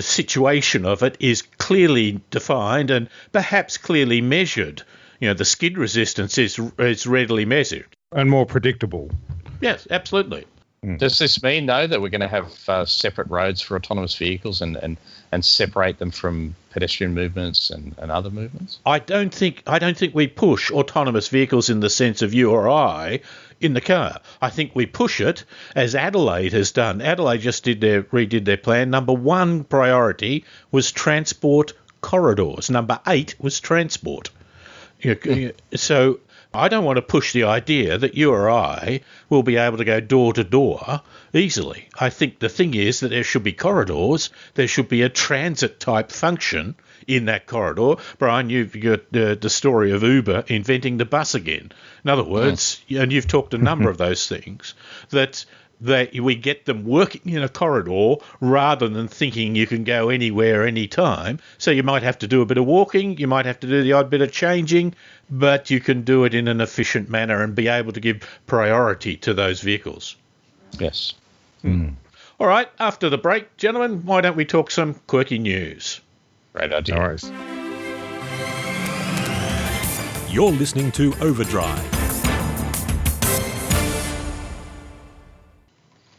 situation 0.00 0.84
of 0.84 1.02
it 1.02 1.16
is 1.20 1.42
clearly 1.42 2.20
defined 2.30 2.90
and 2.90 3.08
perhaps 3.32 3.78
clearly 3.78 4.20
measured, 4.20 4.82
you 5.20 5.28
know, 5.28 5.34
the 5.34 5.44
skid 5.44 5.78
resistance 5.78 6.38
is 6.38 6.58
is 6.78 7.06
readily 7.06 7.44
measured 7.44 7.86
and 8.12 8.28
more 8.28 8.46
predictable. 8.46 9.10
Yes, 9.60 9.86
absolutely. 9.90 10.46
Mm. 10.84 10.98
Does 10.98 11.18
this 11.18 11.42
mean 11.42 11.66
though 11.66 11.86
that 11.86 12.00
we're 12.00 12.10
going 12.10 12.20
to 12.20 12.28
have 12.28 12.68
uh, 12.68 12.84
separate 12.84 13.28
roads 13.28 13.60
for 13.60 13.76
autonomous 13.76 14.14
vehicles 14.16 14.60
and, 14.60 14.76
and, 14.76 14.96
and 15.32 15.44
separate 15.44 15.98
them 15.98 16.10
from 16.10 16.54
pedestrian 16.70 17.14
movements 17.14 17.70
and, 17.70 17.94
and 17.98 18.10
other 18.10 18.30
movements? 18.30 18.78
I 18.84 18.98
don't 18.98 19.34
think 19.34 19.62
I 19.66 19.78
don't 19.78 19.96
think 19.96 20.14
we 20.14 20.26
push 20.26 20.70
autonomous 20.70 21.28
vehicles 21.28 21.70
in 21.70 21.80
the 21.80 21.90
sense 21.90 22.22
of 22.22 22.34
you 22.34 22.50
or 22.50 22.68
I 22.68 23.20
in 23.60 23.72
the 23.72 23.80
car. 23.80 24.20
I 24.40 24.50
think 24.50 24.72
we 24.74 24.86
push 24.86 25.20
it 25.20 25.44
as 25.74 25.94
Adelaide 25.94 26.52
has 26.52 26.72
done. 26.72 27.00
Adelaide 27.00 27.40
just 27.40 27.64
did 27.64 27.80
their 27.80 28.02
redid 28.02 28.44
their 28.44 28.56
plan. 28.56 28.90
Number 28.90 29.12
one 29.12 29.64
priority 29.64 30.44
was 30.70 30.92
transport 30.92 31.72
corridors. 32.00 32.70
Number 32.70 33.00
eight 33.06 33.34
was 33.40 33.60
transport. 33.60 34.30
Mm. 35.02 35.52
So 35.74 36.20
I 36.56 36.68
don't 36.68 36.84
want 36.84 36.96
to 36.96 37.02
push 37.02 37.32
the 37.32 37.44
idea 37.44 37.98
that 37.98 38.14
you 38.14 38.32
or 38.32 38.50
I 38.50 39.00
will 39.28 39.42
be 39.42 39.56
able 39.56 39.78
to 39.78 39.84
go 39.84 40.00
door 40.00 40.32
to 40.32 40.44
door 40.44 41.02
easily. 41.34 41.88
I 41.98 42.10
think 42.10 42.38
the 42.38 42.48
thing 42.48 42.74
is 42.74 43.00
that 43.00 43.08
there 43.08 43.24
should 43.24 43.42
be 43.42 43.52
corridors, 43.52 44.30
there 44.54 44.68
should 44.68 44.88
be 44.88 45.02
a 45.02 45.08
transit 45.08 45.78
type 45.78 46.10
function 46.10 46.74
in 47.06 47.26
that 47.26 47.46
corridor. 47.46 47.96
Brian, 48.18 48.50
you've 48.50 48.78
got 48.80 49.00
uh, 49.14 49.34
the 49.34 49.50
story 49.50 49.92
of 49.92 50.02
Uber 50.02 50.44
inventing 50.48 50.96
the 50.96 51.04
bus 51.04 51.34
again. 51.34 51.72
In 52.04 52.10
other 52.10 52.24
words, 52.24 52.82
and 52.88 53.12
you've 53.12 53.28
talked 53.28 53.54
a 53.54 53.58
number 53.58 53.90
of 53.90 53.98
those 53.98 54.26
things, 54.26 54.74
that 55.10 55.44
that 55.80 56.14
we 56.14 56.34
get 56.34 56.64
them 56.64 56.84
working 56.84 57.32
in 57.32 57.42
a 57.42 57.48
corridor 57.48 58.16
rather 58.40 58.88
than 58.88 59.08
thinking 59.08 59.54
you 59.54 59.66
can 59.66 59.84
go 59.84 60.08
anywhere 60.08 60.66
anytime. 60.66 61.38
So 61.58 61.70
you 61.70 61.82
might 61.82 62.02
have 62.02 62.18
to 62.20 62.26
do 62.26 62.42
a 62.42 62.46
bit 62.46 62.58
of 62.58 62.64
walking, 62.64 63.18
you 63.18 63.26
might 63.26 63.46
have 63.46 63.60
to 63.60 63.66
do 63.66 63.82
the 63.82 63.92
odd 63.92 64.10
bit 64.10 64.22
of 64.22 64.32
changing, 64.32 64.94
but 65.30 65.70
you 65.70 65.80
can 65.80 66.02
do 66.02 66.24
it 66.24 66.34
in 66.34 66.48
an 66.48 66.60
efficient 66.60 67.10
manner 67.10 67.42
and 67.42 67.54
be 67.54 67.68
able 67.68 67.92
to 67.92 68.00
give 68.00 68.26
priority 68.46 69.16
to 69.18 69.34
those 69.34 69.60
vehicles. 69.60 70.16
Yes. 70.78 71.12
Mm. 71.64 71.94
All 72.38 72.46
right, 72.46 72.68
after 72.78 73.08
the 73.08 73.18
break, 73.18 73.56
gentlemen, 73.56 74.04
why 74.04 74.20
don't 74.20 74.36
we 74.36 74.44
talk 74.44 74.70
some 74.70 74.94
quirky 75.06 75.38
news? 75.38 76.00
Great 76.52 76.72
idea. 76.72 77.16
You're 80.28 80.52
listening 80.52 80.92
to 80.92 81.14
Overdrive. 81.20 81.95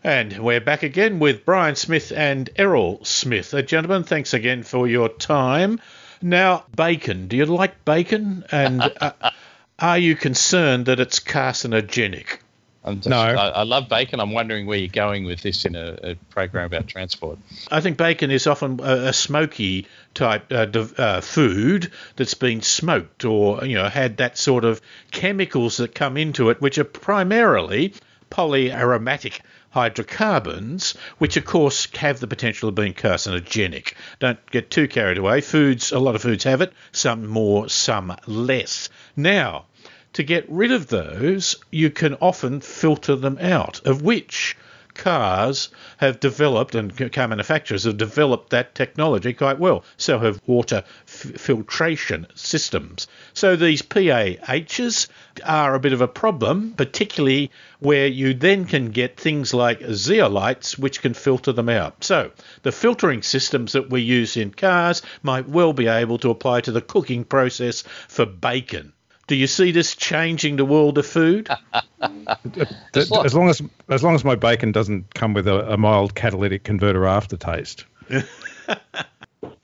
And 0.08 0.38
we're 0.38 0.62
back 0.62 0.84
again 0.84 1.20
with 1.20 1.44
Brian 1.44 1.76
Smith 1.76 2.14
and 2.16 2.50
Errol 2.56 3.04
Smith. 3.04 3.54
Uh, 3.54 3.62
gentlemen, 3.62 4.06
thanks 4.06 4.34
again 4.34 4.64
for 4.64 4.88
your 4.88 5.10
time. 5.10 5.82
Now, 6.22 6.64
bacon. 6.74 7.28
Do 7.28 7.36
you 7.36 7.46
like 7.46 7.84
bacon? 7.84 8.46
And 8.50 8.82
uh, 9.02 9.32
are 9.78 9.98
you 9.98 10.16
concerned 10.16 10.86
that 10.86 11.02
it's 11.02 11.20
carcinogenic? 11.20 12.38
I'm 12.86 13.02
just, 13.02 13.10
No. 13.10 13.18
I, 13.18 13.50
I 13.50 13.64
love 13.64 13.90
bacon. 13.90 14.22
I'm 14.22 14.32
wondering 14.32 14.66
where 14.66 14.78
you're 14.78 14.88
going 14.88 15.26
with 15.26 15.42
this 15.42 15.66
in 15.66 15.76
a, 15.76 15.98
a 16.02 16.16
program 16.30 16.68
about 16.68 16.88
transport. 16.88 17.38
I 17.70 17.82
think 17.82 17.98
bacon 17.98 18.32
is 18.32 18.48
often 18.48 18.80
a, 18.80 19.08
a 19.08 19.14
smoky 19.14 19.88
type 20.14 20.50
uh, 20.54 20.68
de- 20.68 21.02
uh, 21.02 21.20
food 21.20 21.92
that's 22.16 22.34
been 22.34 22.62
smoked 22.62 23.26
or 23.26 23.66
you 23.66 23.76
know 23.76 23.90
had 23.90 24.16
that 24.18 24.38
sort 24.38 24.64
of 24.64 24.80
chemicals 25.12 25.76
that 25.76 25.94
come 25.94 26.16
into 26.16 26.50
it, 26.50 26.62
which 26.62 26.78
are 26.78 26.86
primarily 26.86 27.94
polyaromatic 28.32 29.42
hydrocarbons, 29.78 30.96
which 31.20 31.38
of 31.38 31.46
course 31.46 31.88
have 31.98 32.20
the 32.20 32.26
potential 32.26 32.68
of 32.68 32.74
being 32.74 32.96
carcinogenic. 32.96 33.94
Don't 34.18 34.44
get 34.50 34.72
too 34.72 34.88
carried 34.88 35.20
away. 35.20 35.40
Foods, 35.40 35.92
a 35.92 36.00
lot 36.00 36.16
of 36.16 36.24
foods 36.24 36.46
have 36.46 36.62
it, 36.62 36.74
some 36.92 37.28
more, 37.28 37.70
some 37.70 38.18
less. 38.26 38.90
Now, 39.16 39.66
to 40.14 40.24
get 40.24 40.50
rid 40.50 40.72
of 40.72 40.88
those, 40.88 41.58
you 41.70 41.92
can 41.92 42.16
often 42.16 42.60
filter 42.60 43.16
them 43.16 43.38
out, 43.40 43.86
of 43.86 44.02
which 44.02 44.58
cars 44.98 45.70
have 45.98 46.20
developed 46.20 46.76
and 46.76 47.12
car 47.14 47.28
manufacturers 47.28 47.86
have 47.86 47.98
developed 47.98 48.50
that 48.50 48.76
technology 48.76 49.34
quite 49.34 49.60
well. 49.60 49.84
So 49.96 50.20
have 50.20 50.42
water 50.46 50.84
f- 51.08 51.40
filtration 51.40 52.28
systems. 52.36 53.08
So 53.34 53.56
these 53.56 53.82
PAHs 53.82 55.08
are 55.46 55.76
a 55.76 55.80
bit 55.80 55.94
of 55.94 56.02
a 56.02 56.08
problem, 56.08 56.74
particularly 56.76 57.52
where 57.80 58.08
you 58.08 58.34
then 58.34 58.66
can 58.66 58.90
get 58.92 59.20
things 59.20 59.54
like 59.54 59.80
zeolites 59.82 60.78
which 60.78 61.02
can 61.02 61.14
filter 61.14 61.52
them 61.52 61.70
out. 61.70 62.04
So 62.04 62.32
the 62.64 62.72
filtering 62.72 63.22
systems 63.22 63.74
that 63.74 63.90
we 63.90 64.02
use 64.02 64.36
in 64.36 64.52
cars 64.52 65.02
might 65.22 65.48
well 65.48 65.74
be 65.74 65.88
able 65.88 66.18
to 66.20 66.32
apply 66.32 66.62
to 66.62 66.72
the 66.72 66.82
cooking 66.82 67.24
process 67.24 67.84
for 68.08 68.26
bacon. 68.26 68.94
Do 69.28 69.36
you 69.36 69.48
see 69.48 69.72
this 69.72 69.96
changing 69.96 70.56
the 70.56 70.66
world 70.66 70.98
of 70.98 71.06
food? 71.06 71.50
As, 72.00 73.12
as 73.12 73.34
long 73.34 73.50
as 73.50 73.62
as 73.90 74.04
long 74.04 74.14
as 74.14 74.24
my 74.24 74.36
bacon 74.36 74.72
doesn't 74.72 75.14
come 75.16 75.34
with 75.34 75.48
a, 75.48 75.74
a 75.74 75.78
mild 75.78 76.14
catalytic 76.16 76.64
converter 76.64 77.06
aftertaste. 77.06 77.86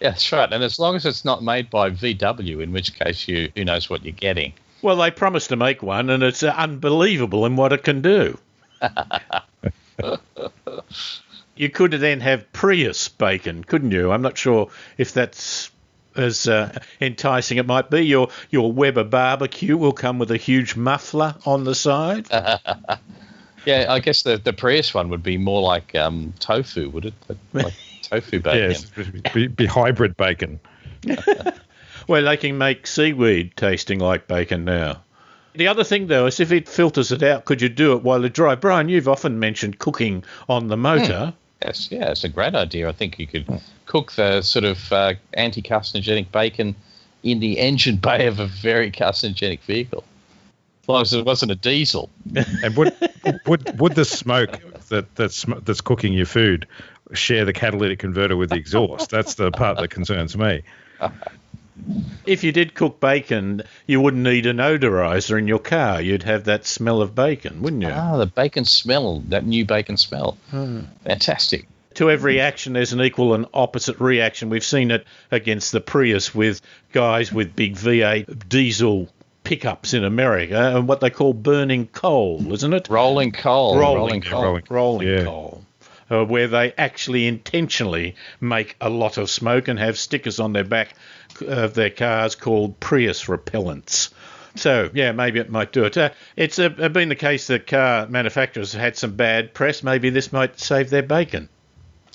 Yeah, 0.03 0.11
that's 0.11 0.31
right. 0.31 0.51
And 0.51 0.63
as 0.63 0.79
long 0.79 0.95
as 0.95 1.05
it's 1.05 1.25
not 1.25 1.43
made 1.43 1.69
by 1.69 1.89
VW, 1.89 2.61
in 2.61 2.71
which 2.71 2.93
case 2.93 3.27
you 3.27 3.51
who 3.55 3.65
knows 3.65 3.89
what 3.89 4.03
you're 4.03 4.11
getting. 4.11 4.53
Well, 4.81 4.97
they 4.97 5.11
promised 5.11 5.49
to 5.49 5.55
make 5.55 5.81
one, 5.81 6.09
and 6.09 6.21
it's 6.23 6.43
uh, 6.43 6.49
unbelievable 6.49 7.45
in 7.45 7.55
what 7.55 7.71
it 7.71 7.83
can 7.83 8.01
do. 8.01 8.37
you 11.55 11.69
could 11.69 11.91
then 11.91 12.19
have 12.19 12.51
Prius 12.51 13.07
bacon, 13.07 13.63
couldn't 13.63 13.91
you? 13.91 14.11
I'm 14.11 14.21
not 14.21 14.37
sure 14.37 14.69
if 14.97 15.13
that's 15.13 15.71
as 16.15 16.47
uh, 16.47 16.77
enticing 17.01 17.57
it 17.57 17.65
might 17.65 17.89
be. 17.89 18.01
Your 18.01 18.29
your 18.49 18.71
Weber 18.71 19.03
barbecue 19.03 19.77
will 19.77 19.93
come 19.93 20.19
with 20.19 20.31
a 20.31 20.37
huge 20.37 20.75
muffler 20.75 21.35
on 21.45 21.63
the 21.63 21.75
side. 21.75 22.27
Yeah, 23.65 23.85
I 23.87 23.99
guess 23.99 24.23
the, 24.23 24.37
the 24.37 24.51
Prius 24.51 24.93
one 24.93 25.07
would 25.07 25.23
be 25.23 25.37
more 25.37 25.61
like 25.61 25.95
um, 25.95 26.33
tofu, 26.39 26.89
would 26.89 27.05
it? 27.05 27.13
Like 27.53 27.73
tofu 28.01 28.41
bacon. 28.41 28.71
Yes, 28.71 28.91
be, 29.33 29.47
be 29.47 29.65
hybrid 29.65 30.17
bacon. 30.17 30.59
Well, 32.07 32.25
they 32.25 32.37
can 32.37 32.57
make 32.57 32.85
seaweed 32.85 33.55
tasting 33.55 33.99
like 33.99 34.27
bacon 34.27 34.65
now. 34.65 35.03
The 35.55 35.67
other 35.67 35.83
thing, 35.83 36.07
though, 36.07 36.25
is 36.25 36.39
if 36.39 36.51
it 36.51 36.67
filters 36.67 37.11
it 37.11 37.23
out, 37.23 37.45
could 37.45 37.61
you 37.61 37.69
do 37.69 37.93
it 37.93 38.03
while 38.03 38.25
it's 38.25 38.35
dry? 38.35 38.55
Brian, 38.55 38.89
you've 38.89 39.07
often 39.07 39.39
mentioned 39.39 39.79
cooking 39.79 40.23
on 40.49 40.67
the 40.67 40.77
motor. 40.77 41.33
Yes, 41.63 41.89
yeah, 41.91 42.09
it's 42.09 42.23
a 42.23 42.29
great 42.29 42.55
idea. 42.55 42.89
I 42.89 42.91
think 42.91 43.19
you 43.19 43.27
could 43.27 43.47
cook 43.85 44.11
the 44.13 44.41
sort 44.41 44.65
of 44.65 44.91
uh, 44.91 45.13
anti-carcinogenic 45.33 46.31
bacon 46.31 46.75
in 47.23 47.39
the 47.39 47.57
engine 47.59 47.97
bay 47.97 48.27
of 48.27 48.39
a 48.39 48.47
very 48.47 48.91
carcinogenic 48.91 49.61
vehicle, 49.61 50.03
as 50.81 50.89
long 50.89 51.01
as 51.01 51.13
it 51.13 51.25
wasn't 51.25 51.51
a 51.51 51.55
diesel. 51.55 52.09
And 52.63 52.75
would 52.75 52.93
would 53.45 53.79
would 53.79 53.95
the 53.95 54.03
smoke 54.03 54.59
that 54.89 55.15
that's 55.15 55.45
that's 55.63 55.79
cooking 55.81 56.11
your 56.11 56.25
food 56.25 56.67
share 57.13 57.45
the 57.45 57.53
catalytic 57.53 57.99
converter 57.99 58.35
with 58.35 58.49
the 58.49 58.57
exhaust? 58.57 59.09
That's 59.09 59.35
the 59.35 59.51
part 59.51 59.77
that 59.77 59.89
concerns 59.89 60.35
me. 60.35 60.63
If 62.25 62.43
you 62.43 62.51
did 62.51 62.73
cook 62.75 62.99
bacon, 62.99 63.63
you 63.87 63.99
wouldn't 63.99 64.23
need 64.23 64.45
an 64.45 64.57
odorizer 64.57 65.37
in 65.39 65.47
your 65.47 65.59
car. 65.59 66.01
You'd 66.01 66.23
have 66.23 66.43
that 66.45 66.65
smell 66.65 67.01
of 67.01 67.15
bacon, 67.15 67.61
wouldn't 67.61 67.81
you? 67.81 67.89
Ah, 67.91 68.17
the 68.17 68.25
bacon 68.27 68.63
smell, 68.65 69.19
that 69.29 69.45
new 69.45 69.65
bacon 69.65 69.97
smell. 69.97 70.37
Fantastic. 71.05 71.67
to 71.95 72.09
every 72.09 72.39
action, 72.39 72.73
there's 72.73 72.93
an 72.93 73.01
equal 73.01 73.33
and 73.35 73.45
opposite 73.53 73.99
reaction. 73.99 74.49
We've 74.49 74.63
seen 74.63 74.89
it 74.91 75.05
against 75.31 75.71
the 75.71 75.79
Prius 75.81 76.33
with 76.33 76.59
guys 76.91 77.31
with 77.31 77.55
big 77.55 77.75
V8 77.75 78.49
diesel 78.49 79.09
pickups 79.43 79.93
in 79.93 80.03
America 80.03 80.75
and 80.75 80.87
what 80.87 81.01
they 81.01 81.09
call 81.11 81.33
burning 81.33 81.85
coal, 81.87 82.51
isn't 82.53 82.73
it? 82.73 82.87
Rolling 82.89 83.31
coal. 83.31 83.77
rolling, 83.77 84.21
coal. 84.21 84.41
rolling, 84.43 84.63
rolling 84.69 85.07
Yeah. 85.07 85.23
coal, 85.25 85.63
uh, 86.09 86.23
where 86.25 86.47
they 86.47 86.73
actually 86.77 87.27
intentionally 87.27 88.15
make 88.41 88.75
a 88.81 88.89
lot 88.89 89.17
of 89.17 89.29
smoke 89.29 89.67
and 89.67 89.77
have 89.77 89.97
stickers 89.97 90.39
on 90.39 90.53
their 90.53 90.63
back 90.63 90.95
of 91.41 91.73
their 91.73 91.89
cars 91.89 92.35
called 92.35 92.79
Prius 92.79 93.25
repellents. 93.25 94.11
So 94.55 94.89
yeah, 94.93 95.11
maybe 95.11 95.39
it 95.39 95.49
might 95.49 95.71
do 95.71 95.85
it. 95.85 95.97
Uh, 95.97 96.11
it's 96.35 96.59
uh, 96.59 96.69
been 96.69 97.09
the 97.09 97.15
case 97.15 97.47
that 97.47 97.67
car 97.67 98.07
manufacturers 98.07 98.73
have 98.73 98.81
had 98.81 98.97
some 98.97 99.15
bad 99.15 99.53
press. 99.53 99.83
Maybe 99.83 100.09
this 100.09 100.31
might 100.31 100.59
save 100.59 100.89
their 100.89 101.01
bacon. 101.01 101.49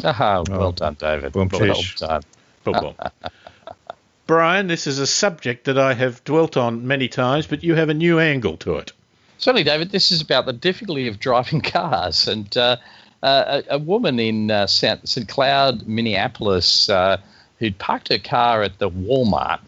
Aha, 0.04 0.44
well 0.48 0.72
done, 0.72 0.94
David. 0.94 1.34
Well, 1.34 1.48
well 1.50 1.74
fish. 1.74 1.96
done. 1.96 2.22
Football. 2.62 2.96
Brian, 4.28 4.66
this 4.66 4.86
is 4.86 4.98
a 4.98 5.06
subject 5.06 5.64
that 5.64 5.78
I 5.78 5.94
have 5.94 6.22
dwelt 6.22 6.56
on 6.56 6.86
many 6.86 7.08
times, 7.08 7.46
but 7.46 7.64
you 7.64 7.74
have 7.74 7.88
a 7.88 7.94
new 7.94 8.20
angle 8.20 8.58
to 8.58 8.76
it. 8.76 8.92
Certainly, 9.38 9.64
David, 9.64 9.90
this 9.90 10.12
is 10.12 10.20
about 10.20 10.46
the 10.46 10.52
difficulty 10.52 11.08
of 11.08 11.18
driving 11.18 11.60
cars. 11.62 12.28
And 12.28 12.54
uh, 12.56 12.76
uh, 13.22 13.62
a, 13.68 13.74
a 13.76 13.78
woman 13.78 14.20
in 14.20 14.50
uh, 14.50 14.66
St. 14.66 15.08
St. 15.08 15.28
Cloud, 15.28 15.88
Minneapolis, 15.88 16.88
uh, 16.88 17.16
who'd 17.58 17.78
parked 17.78 18.08
her 18.08 18.18
car 18.18 18.62
at 18.62 18.78
the 18.78 18.90
Walmart, 18.90 19.60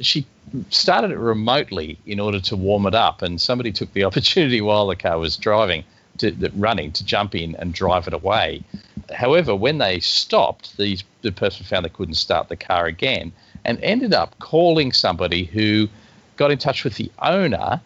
she 0.00 0.26
started 0.70 1.10
it 1.10 1.18
remotely 1.18 1.98
in 2.06 2.20
order 2.20 2.40
to 2.40 2.56
warm 2.56 2.86
it 2.86 2.94
up. 2.94 3.22
And 3.22 3.40
somebody 3.40 3.72
took 3.72 3.92
the 3.92 4.04
opportunity 4.08 4.60
while 4.60 4.86
the 4.86 4.96
car 4.96 5.18
was 5.18 5.36
driving, 5.36 5.84
to, 6.18 6.32
running, 6.54 6.92
to 6.92 7.04
jump 7.04 7.34
in 7.34 7.56
and 7.56 7.74
drive 7.74 8.06
it 8.06 8.14
away. 8.14 8.62
However, 9.12 9.54
when 9.54 9.78
they 9.78 10.00
stopped, 10.00 10.76
these, 10.76 11.02
the 11.22 11.32
person 11.32 11.66
found 11.66 11.84
they 11.84 11.90
couldn't 11.90 12.14
start 12.14 12.48
the 12.48 12.56
car 12.56 12.86
again 12.86 13.32
and 13.64 13.80
ended 13.82 14.12
up 14.12 14.38
calling 14.38 14.92
somebody 14.92 15.44
who 15.44 15.88
got 16.36 16.50
in 16.50 16.58
touch 16.58 16.84
with 16.84 16.96
the 16.96 17.10
owner 17.20 17.80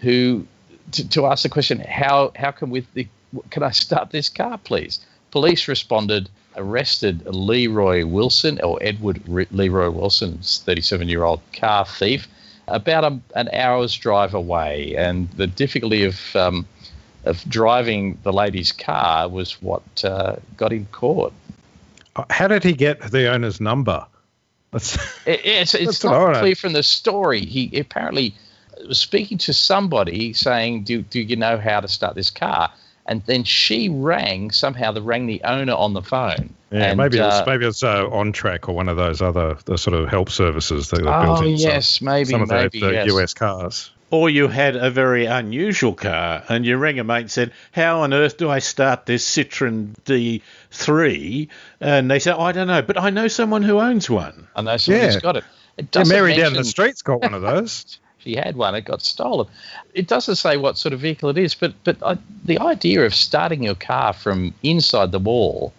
who 0.00 0.46
to, 0.92 1.08
to 1.08 1.26
ask 1.26 1.42
the 1.42 1.48
question 1.48 1.80
how 1.80 2.32
how 2.36 2.50
can 2.50 2.70
with 2.70 2.92
the 2.94 3.06
can 3.50 3.62
I 3.62 3.70
start 3.70 4.10
this 4.10 4.28
car 4.28 4.58
please 4.58 5.00
police 5.30 5.68
responded 5.68 6.30
arrested 6.58 7.24
Leroy 7.26 8.04
Wilson 8.04 8.60
or 8.62 8.78
Edward 8.82 9.22
Re- 9.26 9.46
Leroy 9.50 9.90
Wilson 9.90 10.38
37 10.42 11.08
year 11.08 11.24
old 11.24 11.40
car 11.52 11.86
thief 11.86 12.28
about 12.66 13.04
a, 13.04 13.18
an 13.34 13.48
hour's 13.52 13.94
drive 13.94 14.34
away 14.34 14.94
and 14.96 15.30
the 15.30 15.46
difficulty 15.46 16.04
of 16.04 16.36
um, 16.36 16.66
of 17.24 17.42
driving 17.48 18.18
the 18.22 18.32
lady's 18.32 18.72
car 18.72 19.28
was 19.28 19.60
what 19.62 20.04
uh, 20.04 20.36
got 20.56 20.72
him 20.72 20.86
caught 20.92 21.32
Uh, 22.16 22.24
How 22.30 22.48
did 22.48 22.64
he 22.64 22.74
get 22.74 23.00
the 23.10 23.28
owner's 23.32 23.60
number? 23.60 24.06
That's, 24.70 24.96
It, 25.26 25.40
it's 25.44 25.74
it's 25.74 26.04
not 26.04 26.36
clear 26.36 26.54
from 26.54 26.74
the 26.74 26.82
story. 26.82 27.40
He 27.44 27.78
apparently 27.78 28.34
was 28.86 28.98
speaking 28.98 29.38
to 29.38 29.52
somebody 29.52 30.32
saying, 30.34 30.84
"Do 30.84 31.02
do 31.02 31.20
you 31.20 31.36
know 31.36 31.56
how 31.58 31.80
to 31.80 31.88
start 31.88 32.14
this 32.14 32.30
car?" 32.30 32.70
And 33.08 33.24
then 33.24 33.42
she 33.44 33.88
rang 33.88 34.50
somehow. 34.50 34.92
They 34.92 35.00
rang 35.00 35.26
the 35.26 35.40
owner 35.42 35.72
on 35.72 35.94
the 35.94 36.02
phone. 36.02 36.54
yeah, 36.70 36.90
and, 36.90 36.98
maybe 36.98 37.18
uh, 37.18 37.38
it's 37.38 37.46
maybe 37.46 37.64
it's 37.66 37.82
uh, 37.82 38.04
OnStar 38.04 38.68
or 38.68 38.74
one 38.74 38.88
of 38.90 38.96
those 38.98 39.22
other 39.22 39.56
the 39.64 39.78
sort 39.78 39.94
of 39.98 40.08
help 40.10 40.28
services 40.30 40.90
that 40.90 41.00
are 41.06 41.24
built 41.24 41.38
Oh 41.40 41.42
in 41.42 41.56
some- 41.58 41.70
yes, 41.70 42.02
maybe 42.02 42.26
some 42.30 42.42
of 42.42 42.48
the, 42.48 42.54
maybe 42.54 42.80
the 42.80 42.92
yes. 42.92 43.10
US 43.12 43.32
cars. 43.34 43.90
Or 44.10 44.30
you 44.30 44.48
had 44.48 44.74
a 44.76 44.90
very 44.90 45.26
unusual 45.26 45.92
car 45.94 46.42
and 46.48 46.64
you 46.64 46.76
rang 46.78 46.98
a 46.98 47.04
mate 47.04 47.20
and 47.20 47.30
said, 47.30 47.52
How 47.72 48.00
on 48.02 48.14
earth 48.14 48.36
do 48.38 48.48
I 48.50 48.58
start 48.58 49.04
this 49.06 49.26
Citroen 49.28 49.94
D3? 50.70 51.48
And 51.80 52.10
they 52.10 52.18
said, 52.18 52.34
I 52.34 52.52
don't 52.52 52.66
know, 52.68 52.82
but 52.82 52.98
I 52.98 53.10
know 53.10 53.28
someone 53.28 53.62
who 53.62 53.78
owns 53.80 54.08
one. 54.08 54.48
I 54.54 54.62
know 54.62 54.76
somebody's 54.76 55.14
Yeah. 55.14 55.20
got 55.20 55.36
it. 55.36 55.44
It 55.76 55.82
Yeah, 55.84 55.88
doesn't 55.92 56.14
Mary 56.14 56.36
down 56.36 56.52
the 56.54 56.64
street's 56.64 57.02
got 57.02 57.20
one 57.20 57.34
of 57.34 57.42
those. 57.50 57.98
She 58.28 58.36
had 58.36 58.56
one. 58.56 58.74
It 58.74 58.84
got 58.84 59.00
stolen. 59.00 59.46
It 59.94 60.06
doesn't 60.06 60.36
say 60.36 60.58
what 60.58 60.76
sort 60.76 60.92
of 60.92 61.00
vehicle 61.00 61.30
it 61.30 61.38
is, 61.38 61.54
but 61.54 61.72
but 61.84 61.96
I, 62.02 62.18
the 62.44 62.58
idea 62.58 63.06
of 63.06 63.14
starting 63.14 63.62
your 63.62 63.74
car 63.74 64.12
from 64.12 64.54
inside 64.62 65.12
the 65.12 65.18
wall 65.18 65.72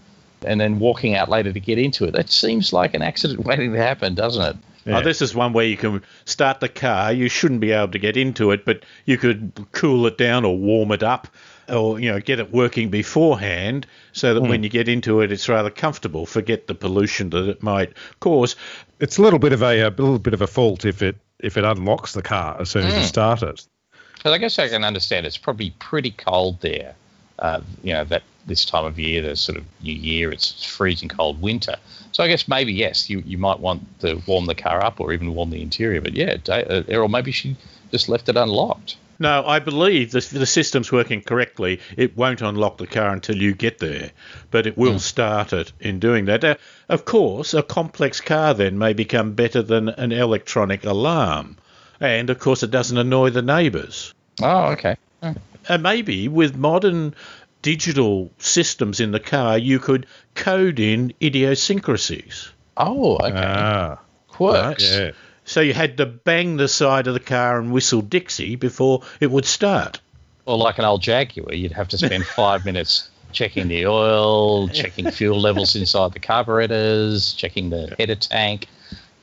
and 0.44 0.60
then 0.60 0.80
walking 0.80 1.16
out 1.16 1.30
later 1.30 1.54
to 1.54 1.60
get 1.60 1.78
into 1.78 2.06
it, 2.06 2.12
that 2.12 2.30
seems 2.30 2.74
like 2.74 2.94
an 2.96 3.02
accident 3.02 3.40
waiting 3.46 3.74
to 3.74 3.78
happen, 3.78 4.16
doesn't 4.16 4.42
it? 4.42 4.56
Oh, 4.88 5.04
this 5.04 5.22
is 5.22 5.36
one 5.36 5.54
where 5.54 5.66
you 5.66 5.78
can 5.78 6.02
start 6.26 6.62
the 6.62 6.70
car. 6.70 7.14
You 7.14 7.30
shouldn't 7.30 7.60
be 7.60 7.72
able 7.72 7.92
to 7.92 8.00
get 8.00 8.18
into 8.18 8.50
it, 8.50 8.66
but 8.66 8.84
you 9.06 9.18
could 9.18 9.52
cool 9.72 10.08
it 10.08 10.18
down 10.18 10.46
or 10.46 10.58
warm 10.58 10.92
it 10.92 11.04
up, 11.04 11.28
or 11.68 12.00
you 12.00 12.12
know 12.12 12.20
get 12.20 12.40
it 12.40 12.52
working 12.52 12.90
beforehand, 12.90 13.86
so 14.14 14.34
that 14.34 14.42
when 14.42 14.62
hmm. 14.62 14.64
you 14.64 14.70
get 14.70 14.88
into 14.88 15.22
it, 15.22 15.32
it's 15.32 15.48
rather 15.48 15.70
comfortable. 15.70 16.26
Forget 16.26 16.66
the 16.66 16.74
pollution 16.74 17.30
that 17.30 17.48
it 17.48 17.62
might 17.62 17.94
cause. 18.20 18.56
It's 19.00 19.20
a 19.20 19.22
little 19.22 19.38
bit 19.38 19.54
of 19.54 19.62
a, 19.62 19.82
a 19.82 19.90
little 19.90 20.18
bit 20.18 20.34
of 20.34 20.42
a 20.42 20.48
fault 20.48 20.86
if 20.86 21.04
it 21.04 21.18
if 21.40 21.58
it 21.58 21.64
unlocks 21.64 22.14
the 22.14 22.22
car 22.22 22.58
as 22.60 22.70
soon 22.70 22.86
as 22.86 22.94
you 22.96 23.04
start 23.04 23.44
it. 23.44 23.66
Because 24.14 24.34
I 24.34 24.38
guess 24.38 24.60
I 24.60 24.68
can 24.68 24.84
understand 24.84 25.26
it's 25.26 25.38
probably 25.38 25.72
pretty 25.80 26.12
cold 26.12 26.60
there. 26.62 26.96
Uh, 27.40 27.62
you 27.84 27.94
know 27.94 28.04
that 28.04 28.24
this 28.46 28.66
time 28.66 28.84
of 28.84 29.00
year, 29.00 29.22
the 29.22 29.36
sort 29.36 29.58
of 29.58 29.64
New 29.82 29.94
Year, 29.94 30.32
it's 30.32 30.64
freezing 30.66 31.08
cold 31.08 31.42
winter. 31.42 31.76
So 32.12 32.24
I 32.24 32.28
guess 32.28 32.48
maybe 32.48 32.74
yes, 32.74 33.10
you, 33.10 33.24
you 33.26 33.38
might 33.38 33.60
want 33.60 34.00
to 34.02 34.22
warm 34.28 34.46
the 34.46 34.56
car 34.56 34.84
up 34.84 35.00
or 35.00 35.14
even 35.14 35.34
warm 35.34 35.52
the 35.52 35.62
interior. 35.62 36.02
But 36.02 36.14
yeah, 36.14 36.36
Da- 36.44 36.64
uh, 36.64 36.84
Errol, 36.88 37.08
maybe 37.08 37.32
she 37.32 37.56
just 37.92 38.10
left 38.10 38.28
it 38.28 38.36
unlocked. 38.36 38.98
No, 39.22 39.46
I 39.46 39.60
believe 39.60 40.12
the, 40.12 40.22
the 40.22 40.46
system's 40.46 40.92
working 40.92 41.22
correctly. 41.22 41.82
It 41.98 42.16
won't 42.16 42.42
unlock 42.42 42.78
the 42.78 42.88
car 42.88 43.12
until 43.12 43.36
you 43.36 43.54
get 43.54 43.80
there, 43.80 44.12
but 44.50 44.66
it 44.66 44.78
will 44.78 44.98
start 45.00 45.52
it 45.52 45.74
in 45.82 46.00
doing 46.00 46.26
that. 46.26 46.44
Uh, 46.46 46.56
of 46.88 47.04
course, 47.04 47.54
a 47.54 47.62
complex 47.62 48.22
car 48.22 48.54
then 48.54 48.78
may 48.78 48.94
become 48.94 49.34
better 49.34 49.62
than 49.62 49.90
an 49.90 50.14
electronic 50.14 50.86
alarm. 50.86 51.58
And 52.00 52.30
of 52.30 52.40
course, 52.40 52.64
it 52.64 52.72
doesn't 52.72 52.98
annoy 52.98 53.32
the 53.32 53.42
neighbours. 53.42 54.14
Oh, 54.42 54.68
okay. 54.68 54.96
And 55.22 55.84
maybe 55.84 56.30
with 56.30 56.56
modern 56.56 57.14
digital 57.62 58.32
systems 58.38 59.02
in 59.02 59.12
the 59.12 59.20
car, 59.20 59.58
you 59.58 59.80
could 59.80 60.06
code 60.34 60.80
in 60.80 61.14
idiosyncrasies. 61.22 62.50
Oh, 62.78 63.18
okay. 63.18 63.34
Ah, 63.36 64.00
Quirks. 64.30 64.90
yeah. 64.90 65.12
So 65.50 65.62
you 65.62 65.74
had 65.74 65.98
to 65.98 66.06
bang 66.06 66.58
the 66.58 66.68
side 66.68 67.08
of 67.08 67.16
the 67.16 67.20
car 67.20 67.60
and 67.60 67.72
whistle 67.72 68.04
Dixie 68.04 68.56
before 68.56 69.02
it 69.20 69.32
would 69.32 69.46
start. 69.46 70.00
Or 70.46 70.56
like 70.56 70.78
an 70.78 70.86
old 70.86 71.02
Jaguar, 71.02 71.56
you'd 71.56 71.72
have 71.72 71.88
to 71.88 71.98
spend 71.98 72.24
five 72.36 72.66
minutes 72.66 73.10
checking 73.32 73.68
the 73.68 73.88
oil, 73.88 74.68
checking 74.70 75.10
fuel 75.10 75.42
levels 75.42 75.76
inside 75.76 76.14
the 76.14 76.20
carburetors, 76.20 77.34
checking 77.34 77.72
the 77.72 77.96
header 77.98 78.14
tank. 78.14 78.68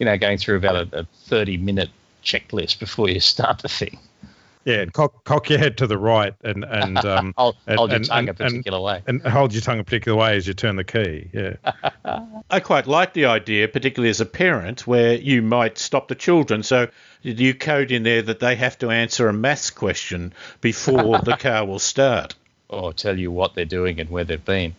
You 0.01 0.07
know, 0.07 0.19
going 0.19 0.39
through 0.39 0.57
about 0.57 0.93
a, 0.93 1.03
a 1.03 1.05
thirty-minute 1.27 1.91
checklist 2.25 2.81
before 2.81 3.09
you 3.09 3.21
start 3.21 3.61
the 3.61 3.69
thing. 3.69 3.97
Yeah, 4.67 4.79
and 4.81 4.93
cock, 4.93 5.23
cock 5.23 5.49
your 5.49 5.61
head 5.61 5.79
to 5.79 5.87
the 5.87 5.97
right 5.97 6.35
and 6.43 6.65
and 6.65 6.99
um, 7.05 7.35
Hold, 7.39 7.57
and, 7.69 7.79
hold 7.79 7.91
your 7.91 7.97
and- 7.97 8.05
tongue 8.05 8.19
and- 8.19 8.29
a 8.29 8.35
particular 8.35 8.81
way. 8.81 9.01
and, 9.07 9.23
hold 9.23 9.55
your 9.55 9.63
tongue 9.63 9.79
a 9.79 9.85
particular 9.85 10.19
way 10.19 10.37
as 10.37 10.47
you 10.49 10.55
turn 10.55 10.75
the 10.75 10.83
key. 10.83 11.31
Yeah, 11.33 11.55
I 12.51 12.59
quite 12.61 12.89
like 12.89 13.13
the 13.15 13.27
idea, 13.27 13.69
particularly 13.69 14.11
as 14.11 14.21
a 14.21 14.27
parent, 14.27 14.85
where 14.87 15.15
you 15.15 15.41
might 15.41 15.79
stop 15.79 16.09
the 16.09 16.17
children. 16.17 16.65
So 16.65 16.89
you 17.23 17.55
code 17.55 17.93
in 17.93 18.03
there 18.03 18.23
that 18.23 18.41
they 18.41 18.57
have 18.57 18.77
to 18.81 18.91
answer 18.91 19.29
a 19.29 19.33
maths 19.33 19.71
question 19.71 20.33
before 20.61 21.21
the 21.21 21.37
car 21.39 21.65
will 21.65 21.79
start. 21.79 22.35
Or 22.69 22.93
tell 22.93 23.17
you 23.17 23.31
what 23.31 23.55
they're 23.55 23.65
doing 23.65 24.01
and 24.01 24.11
where 24.11 24.25
they've 24.25 24.45
been. 24.45 24.75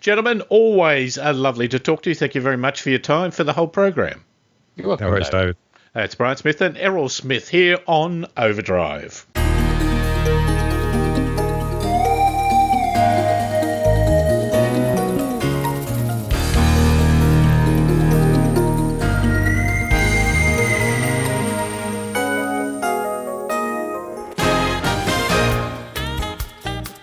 Gentlemen, 0.00 0.42
always 0.50 1.16
uh, 1.18 1.32
lovely 1.32 1.68
to 1.68 1.78
talk 1.78 2.02
to 2.02 2.10
you. 2.10 2.14
Thank 2.14 2.34
you 2.34 2.40
very 2.42 2.58
much 2.58 2.82
for 2.82 2.90
your 2.90 2.98
time 2.98 3.30
for 3.30 3.44
the 3.44 3.54
whole 3.54 3.66
program. 3.68 4.22
You're 4.76 4.88
welcome. 4.88 5.06
no 5.06 5.10
worries, 5.12 5.30
David. 5.30 5.40
David. 5.46 5.56
Uh, 5.94 6.00
That's 6.00 6.14
Brian 6.14 6.36
Smith 6.36 6.60
and 6.60 6.76
Errol 6.76 7.08
Smith 7.08 7.48
here 7.48 7.78
on 7.86 8.26
Overdrive. 8.36 9.26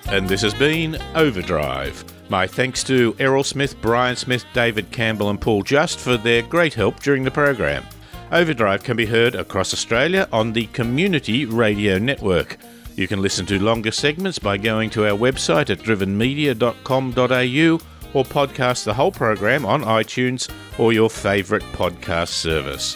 And 0.07 0.29
this 0.29 0.43
has 0.43 0.53
been 0.53 0.97
Overdrive. 1.15 2.05
My 2.29 2.47
thanks 2.47 2.83
to 2.85 3.15
Errol 3.19 3.43
Smith, 3.43 3.75
Brian 3.81 4.15
Smith, 4.15 4.45
David 4.53 4.89
Campbell, 4.91 5.29
and 5.29 5.41
Paul 5.41 5.61
Just 5.61 5.99
for 5.99 6.15
their 6.15 6.41
great 6.41 6.73
help 6.73 7.01
during 7.01 7.23
the 7.23 7.31
program. 7.31 7.83
Overdrive 8.31 8.83
can 8.83 8.97
be 8.97 9.05
heard 9.05 9.35
across 9.35 9.73
Australia 9.73 10.27
on 10.31 10.53
the 10.53 10.67
Community 10.67 11.45
Radio 11.45 11.97
Network. 11.97 12.57
You 12.95 13.07
can 13.07 13.21
listen 13.21 13.45
to 13.47 13.61
longer 13.61 13.91
segments 13.91 14.39
by 14.39 14.57
going 14.57 14.89
to 14.91 15.05
our 15.05 15.17
website 15.17 15.69
at 15.69 15.79
drivenmedia.com.au 15.79 17.79
or 18.13 18.23
podcast 18.23 18.85
the 18.85 18.93
whole 18.93 19.11
program 19.11 19.65
on 19.65 19.83
iTunes 19.83 20.49
or 20.79 20.93
your 20.93 21.09
favourite 21.09 21.63
podcast 21.73 22.29
service. 22.29 22.95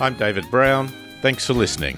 I'm 0.00 0.14
David 0.14 0.50
Brown. 0.50 0.88
Thanks 1.22 1.46
for 1.46 1.54
listening. 1.54 1.96